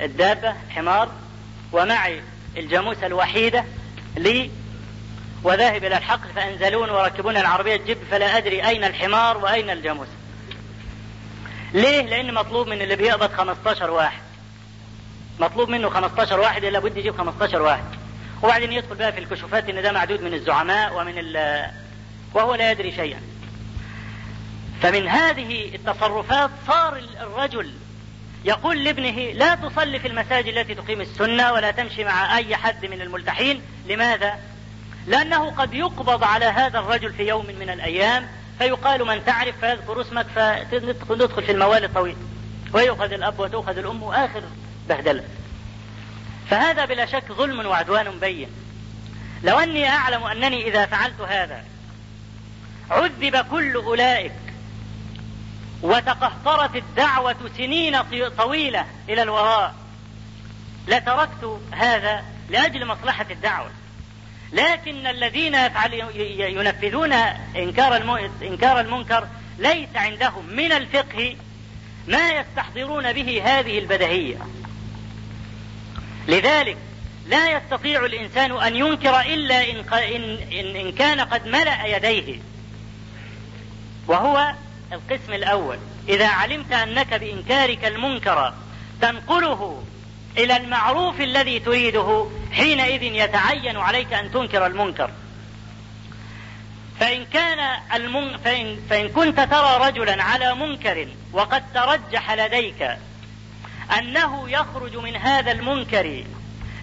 [0.00, 1.08] الدابة حمار
[1.72, 2.22] ومعي
[2.56, 3.64] الجاموسة الوحيدة
[4.16, 4.50] لي
[5.42, 10.12] وذاهب إلى الحقل فأنزلون وركبون العربية الجب فلا أدري أين الحمار وأين الجاموسة.
[11.72, 14.22] ليه؟ لأن مطلوب من اللي بيقبض 15 واحد.
[15.40, 17.84] مطلوب منه 15 واحد إلا بد يجيب 15 واحد.
[18.42, 21.64] وبعدين يدخل بقى في الكشوفات إن ده معدود من الزعماء ومن ال
[22.34, 23.20] وهو لا يدري شيئا.
[24.82, 27.72] فمن هذه التصرفات صار الرجل
[28.44, 33.02] يقول لابنه لا تصلي في المساجد التي تقيم السنة ولا تمشي مع أي حد من
[33.02, 33.62] الملتحين.
[33.88, 34.34] لماذا؟
[35.06, 38.28] لأنه قد يقبض على هذا الرجل في يوم من الأيام
[38.58, 40.26] فيقال من تعرف فيذكر اسمك
[41.08, 42.16] فندخل في الموال الطويل.
[42.74, 44.42] ويؤخذ الأب وتؤخذ الأم وآخر
[44.88, 45.24] بهدلة
[46.50, 48.48] فهذا بلا شك ظلم وعدوان بين.
[49.42, 51.64] لو أني أعلم أنني إذا فعلت هذا
[52.90, 54.32] عذب كل أولئك
[55.82, 58.02] وتقهقرت الدعوة سنين
[58.38, 59.74] طويلة إلى الوراء.
[60.88, 63.70] لتركت هذا لأجل مصلحة الدعوة.
[64.52, 65.56] لكن الذين
[66.38, 67.12] ينفذون
[67.56, 67.96] إنكار
[68.42, 69.28] إنكار المنكر
[69.58, 71.36] ليس عندهم من الفقه
[72.08, 74.36] ما يستحضرون به هذه البدهية
[76.28, 76.76] لذلك
[77.26, 79.84] لا يستطيع الإنسان أن ينكر إلا إن,
[80.52, 82.38] إن, إن كان قد ملأ يديه.
[84.08, 84.52] وهو
[84.92, 85.78] القسم الأول.
[86.08, 88.52] إذا علمت أنك بإنكارك المنكر
[89.00, 89.82] تنقله
[90.38, 95.10] إلى المعروف الذي تريده حينئذ يتعين عليك أن تنكر المنكر.
[97.00, 98.38] فإن كان المن...
[98.38, 98.76] فإن...
[98.90, 102.96] فإن كنت ترى رجلا على منكر وقد ترجح لديك
[103.98, 106.24] أنه يخرج من هذا المنكر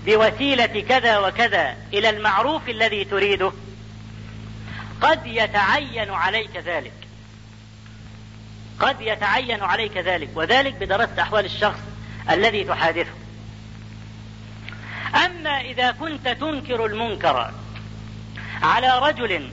[0.05, 3.51] بوسيلة كذا وكذا إلى المعروف الذي تريده.
[5.01, 6.93] قد يتعين عليك ذلك.
[8.79, 11.79] قد يتعين عليك ذلك وذلك بدراسة أحوال الشخص
[12.29, 13.11] الذي تحادثه.
[15.25, 17.51] أما إذا كنت تنكر المنكر
[18.61, 19.49] على رجل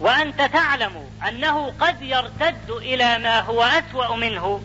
[0.00, 4.62] وأنت تعلم أنه قد يرتد إلى ما هو أسوأ منه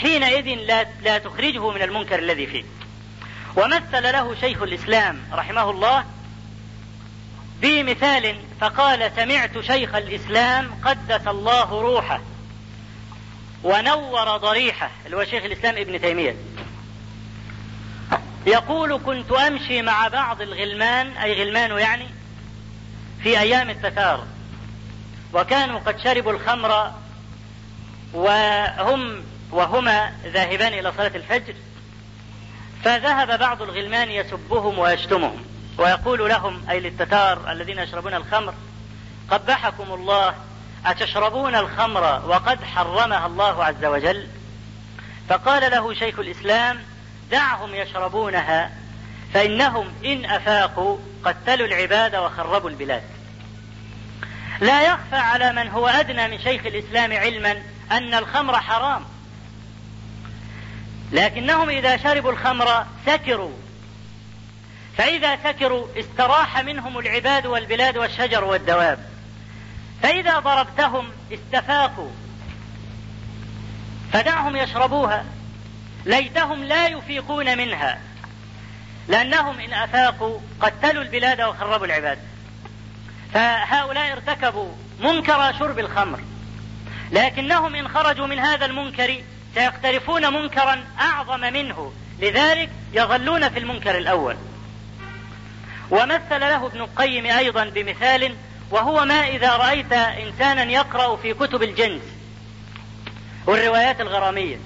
[0.00, 2.64] حينئذ لا, لا تخرجه من المنكر الذي فيه.
[3.56, 6.04] ومثل له شيخ الإسلام رحمه الله
[7.60, 12.20] بمثال فقال سمعت شيخ الإسلام قدس الله روحه
[13.64, 16.36] ونور ضريحه اللي هو شيخ الإسلام ابن تيمية.
[18.46, 22.06] يقول كنت أمشي مع بعض الغلمان أي غلمان يعني
[23.22, 24.24] في أيام التتار
[25.32, 26.92] وكانوا قد شربوا الخمر
[28.14, 31.54] وهم وهما ذاهبان إلى صلاة الفجر.
[32.84, 35.44] فذهب بعض الغلمان يسبهم ويشتمهم
[35.78, 38.54] ويقول لهم أي للتتار الذين يشربون الخمر
[39.30, 40.34] قبحكم الله
[40.86, 44.26] أتشربون الخمر وقد حرمها الله عز وجل؟
[45.28, 46.78] فقال له شيخ الإسلام
[47.30, 48.70] دعهم يشربونها
[49.34, 53.02] فإنهم إن أفاقوا قتلوا العباد وخربوا البلاد.
[54.60, 59.04] لا يخفى على من هو أدنى من شيخ الإسلام علما أن الخمر حرام.
[61.12, 63.52] لكنهم إذا شربوا الخمر سكروا.
[64.96, 68.98] فإذا سكروا استراح منهم العباد والبلاد والشجر والدواب.
[70.02, 72.10] فإذا ضربتهم استفاقوا.
[74.12, 75.24] فدعهم يشربوها.
[76.06, 78.00] ليتهم لا يفيقون منها.
[79.08, 82.18] لأنهم إن أفاقوا قتلوا البلاد وخربوا العباد.
[83.34, 86.20] فهؤلاء ارتكبوا منكر شرب الخمر.
[87.12, 89.22] لكنهم إن خرجوا من هذا المنكر
[89.58, 91.92] سيقترفون منكرا أعظم منه.
[92.20, 94.36] لذلك يظلون في المنكر الأول.
[95.90, 98.34] ومثل له ابن القيم أيضا بمثال
[98.70, 102.02] وهو ما إذا رأيت إنسانا يقرأ في كتب الجنس
[103.46, 104.56] والروايات الغرامية.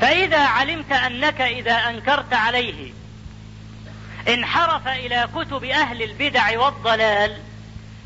[0.00, 2.92] فإذا علمت أنك إذا أنكرت عليه
[4.28, 7.36] انحرف إلى كتب أهل البدع والضلال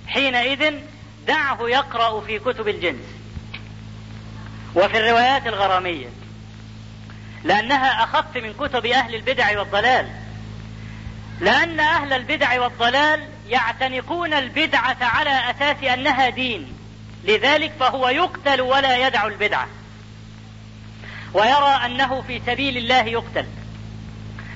[0.06, 0.74] حينئذ
[1.26, 3.17] دعه يقرأ في كتب الجنس.
[4.74, 6.08] وفي الروايات الغرامية
[7.44, 10.08] لأنها أخف من كتب أهل البدع والضلال.
[11.40, 16.72] لأن أهل البدع والضلال يعتنقون البدعة على أساس أنها دين.
[17.24, 19.68] لذلك فهو يقتل ولا يدع البدعة.
[21.34, 23.46] ويرى أنه في سبيل الله يقتل.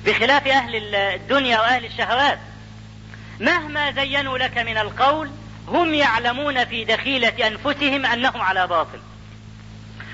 [0.05, 2.39] بخلاف أهل الدنيا وأهل الشهوات.
[3.39, 5.31] مهما زينوا لك من القول
[5.67, 8.99] هم يعلمون في دخيلة أنفسهم أنهم على باطل.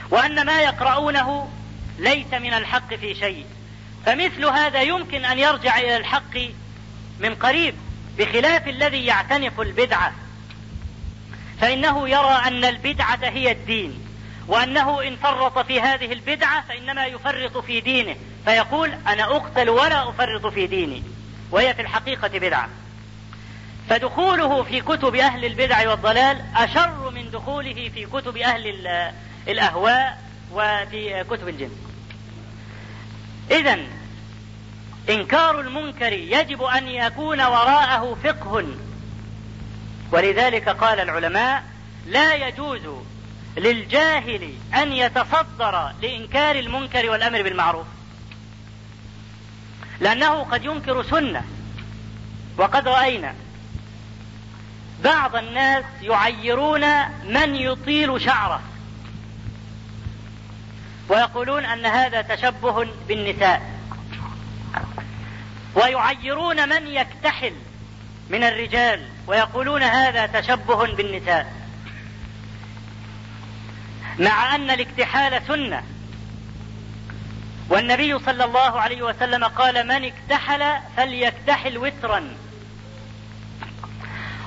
[0.09, 1.49] وأن ما يقرؤونه
[1.99, 3.45] ليس من الحق في شيء.
[4.05, 6.37] فمثل هذا يمكن أن يرجع إلى الحق
[7.19, 7.75] من قريب
[8.17, 10.13] بخلاف الذي يعتنق البدعة.
[11.61, 14.05] فإنه يرى أن البدعة هي الدين
[14.47, 18.15] وأنه إن فرط في هذه البدعة فإنما يفرط في دينه.
[18.45, 21.03] فيقول أنا أقتل ولا أفرط في ديني
[21.51, 22.69] وهي في الحقيقة بدعة.
[23.89, 28.85] فدخوله في كتب أهل البدع والضلال أشر من دخوله في كتب أهل
[29.47, 30.23] الأهواء
[30.53, 31.71] وفي كتب الجن.
[33.51, 33.79] إذا
[35.09, 38.65] إنكار المنكر يجب أن يكون وراءه فقه.
[40.11, 41.63] ولذلك قال العلماء
[42.07, 42.81] لا يجوز
[43.57, 47.85] للجاهل أن يتصدر لإنكار المنكر والأمر بالمعروف.
[49.99, 51.43] لأنه قد ينكر سنة.
[52.57, 53.33] وقد رأينا
[55.03, 56.85] بعض الناس يعيرون
[57.23, 58.61] من يطيل شعره.
[61.09, 63.61] ويقولون أن هذا تشبه بالنساء.
[65.75, 67.53] ويعيرون من يكتحل
[68.29, 71.53] من الرجال ويقولون هذا تشبه بالنساء.
[74.19, 75.83] مع أن الاكتحال سنة.
[77.69, 82.35] والنبي صلى الله عليه وسلم قال من اكتحل فليكتحل وترا.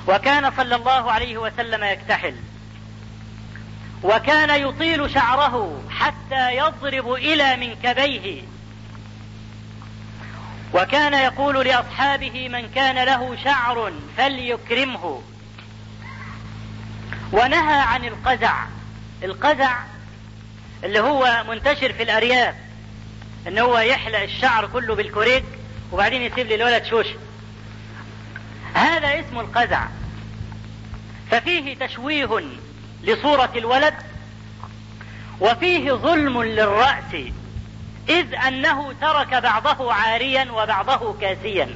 [0.07, 2.35] وكان صلى الله عليه وسلم يكتحل.
[4.03, 8.41] وكان يطيل شعره حتى يضرب إلى منكبيه.
[10.73, 15.21] وكان يقول لأصحابه من كان له شعر فليكرمه.
[17.31, 18.65] ونهى عن القزع.
[19.23, 19.77] القزع
[20.83, 22.55] اللي هو منتشر في الأرياف
[23.47, 25.43] إن هو يحلق الشعر كله بالكوريك
[25.91, 27.07] وبعدين يسيب للولد شوش.
[28.73, 29.85] هذا اسمه القزع.
[31.31, 32.25] ففيه تشويه
[33.03, 33.93] لصورة الولد
[35.41, 37.15] وفيه ظلم للرأس
[38.09, 41.75] إذ أنه ترك بعضه عاريا وبعضه كاسيا.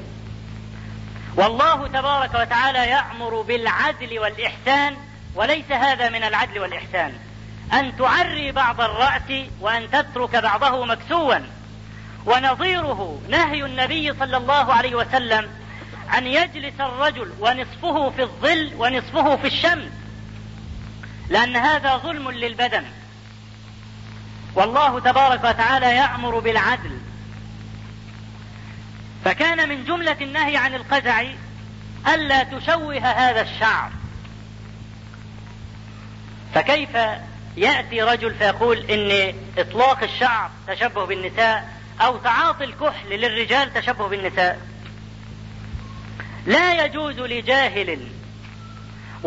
[1.36, 4.96] والله تبارك وتعالى يأمر بالعدل والإحسان
[5.36, 7.14] وليس هذا من العدل والإحسان.
[7.74, 11.36] أن تعري بعض الرأس وأن تترك بعضه مكسوا
[12.26, 15.50] ونظيره نهي النبي صلى الله عليه وسلم
[16.18, 19.92] أن يجلس الرجل ونصفه في الظل ونصفه في الشمس.
[21.30, 22.84] لأن هذا ظلم للبدن.
[24.56, 27.00] والله تبارك وتعالى يأمر بالعدل.
[29.26, 31.24] فكان من جملة النهي عن القزع
[32.08, 33.92] ألا تشوه هذا الشعر.
[36.54, 36.90] فكيف
[37.58, 44.60] يأتي رجل فيقول إن إطلاق الشعر تشبه بالنساء أو تعاطي الكحل للرجال تشبه بالنساء؟
[46.46, 48.08] لا يجوز لجاهل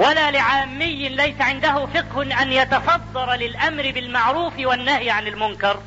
[0.01, 5.83] ولا لعامي ليس عنده فقه أن يتصدر للأمر بالمعروف والنهي عن المنكر.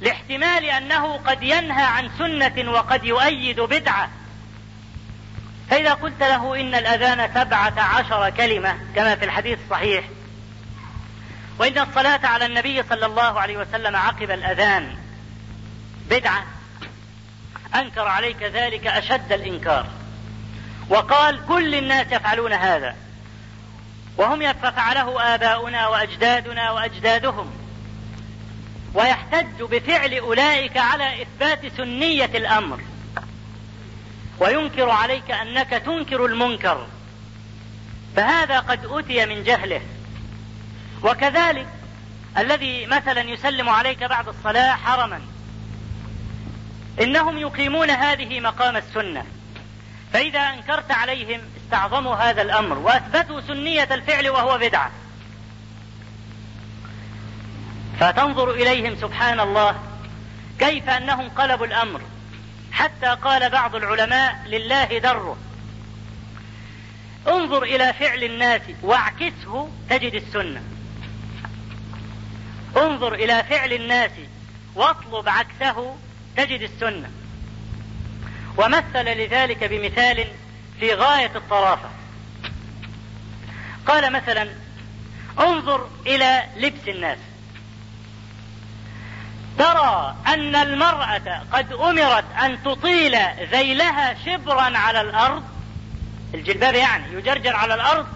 [0.00, 4.08] لاحتمال أنه قد ينهى عن سنة وقد يؤيد بدعة.
[5.70, 10.04] فإذا قلت له إن الأذان سبعة عشر كلمة كما في الحديث الصحيح.
[11.58, 14.96] وإن الصلاة على النبي صلى الله عليه وسلم عقب الأذان
[16.10, 16.44] بدعة
[17.74, 19.86] أنكر عليك ذلك أشد الإنكار.
[20.92, 22.96] وقال كل الناس يفعلون هذا.
[24.16, 27.50] وهم فعله آباؤنا وأجدادنا وأجدادهم.
[28.94, 32.80] ويحتج بفعل أولئك على إثبات سنية الأمر.
[34.38, 36.86] وينكر عليك أنك تنكر المنكر.
[38.16, 39.80] فهذا قد أتي من جهله.
[41.02, 41.66] وكذلك
[42.38, 45.20] الذي مثلا يسلم عليك بعد الصلاة حرما.
[47.00, 49.24] إنهم يقيمون هذه مقام السنة.
[50.12, 54.90] فإذا أنكرت عليهم استعظموا هذا الأمر وأثبتوا سنية الفعل وهو بدعة.
[58.00, 59.76] فتنظر إليهم سبحان الله
[60.58, 62.00] كيف أنهم قلبوا الأمر.
[62.72, 65.36] حتى قال بعض العلماء لله دره
[67.28, 70.62] انظر إلى فعل الناس واعكسه تجد السنة.
[72.76, 74.10] انظر إلى فعل الناس
[74.74, 75.96] واطلب عكسه
[76.36, 77.10] تجد السنة.
[78.56, 80.26] ومثل لذلك بمثال
[80.80, 81.88] في غاية الطرافة.
[83.86, 84.48] قال مثلا
[85.40, 87.18] انظر إلى لبس الناس.
[89.58, 93.16] ترى أن المرأة قد أمرت أن تطيل
[93.50, 95.42] ذيلها شبرا على الأرض
[96.34, 98.06] الجلباب يعني يجرجر على الأرض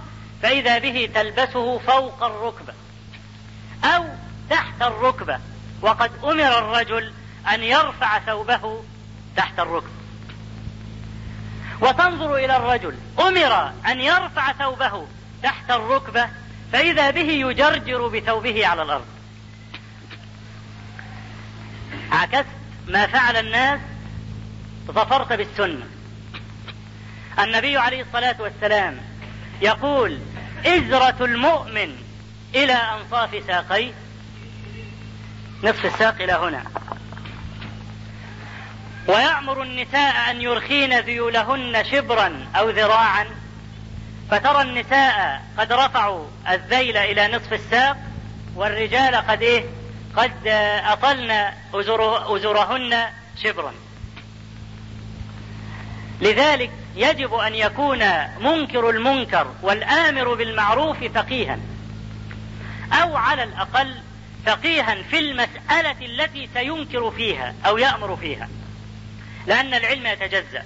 [0.42, 2.72] فإذا به تلبسه فوق الركبة
[3.84, 4.04] أو
[4.50, 5.38] تحت الركبة.
[5.82, 7.12] وقد أمر الرجل
[7.54, 8.84] أن يرفع ثوبه
[9.36, 10.05] تحت الركبة.
[11.80, 15.06] وتنظر إلى الرجل أمر أن يرفع ثوبه
[15.42, 16.28] تحت الركبة
[16.72, 19.06] فإذا به يجرجر بثوبه على الأرض.
[22.12, 22.46] عكست
[22.88, 23.80] ما فعل الناس
[24.86, 25.86] ظفرت بالسنة.
[27.38, 29.00] النبي عليه الصلاة والسلام
[29.62, 30.18] يقول
[30.66, 31.96] إزرة المؤمن
[32.54, 33.92] إلى أنصاف ساقيه.
[35.64, 36.64] نصف الساق إلى هنا.
[39.08, 43.26] ويأمر النساء أن يرخين ذيولهن شبرا أو ذراعا.
[44.30, 47.96] فترى النساء قد رفعوا الذيل إلى نصف الساق
[48.56, 49.64] والرجال قد إيه؟
[50.16, 50.46] قد
[50.84, 53.04] أطلن أزرهن
[53.42, 53.72] شبرا.
[56.20, 57.98] لذلك يجب أن يكون
[58.40, 61.58] منكر المنكر والآمر بالمعروف فقيها
[62.92, 63.94] أو على الأقل
[64.46, 68.48] فقيها في المسألة التي سينكر فيها أو يأمر فيها.
[69.46, 70.64] لأن العلم يتجزأ.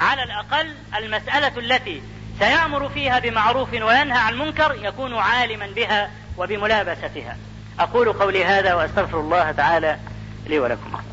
[0.00, 2.02] على الأقل المسألة التي
[2.38, 7.36] سيأمر فيها بمعروف وينهى عن منكر يكون عالما بها وبملابستها.
[7.80, 9.98] أقول قولي هذا وأستغفر الله تعالى
[10.46, 11.09] لي ولكم.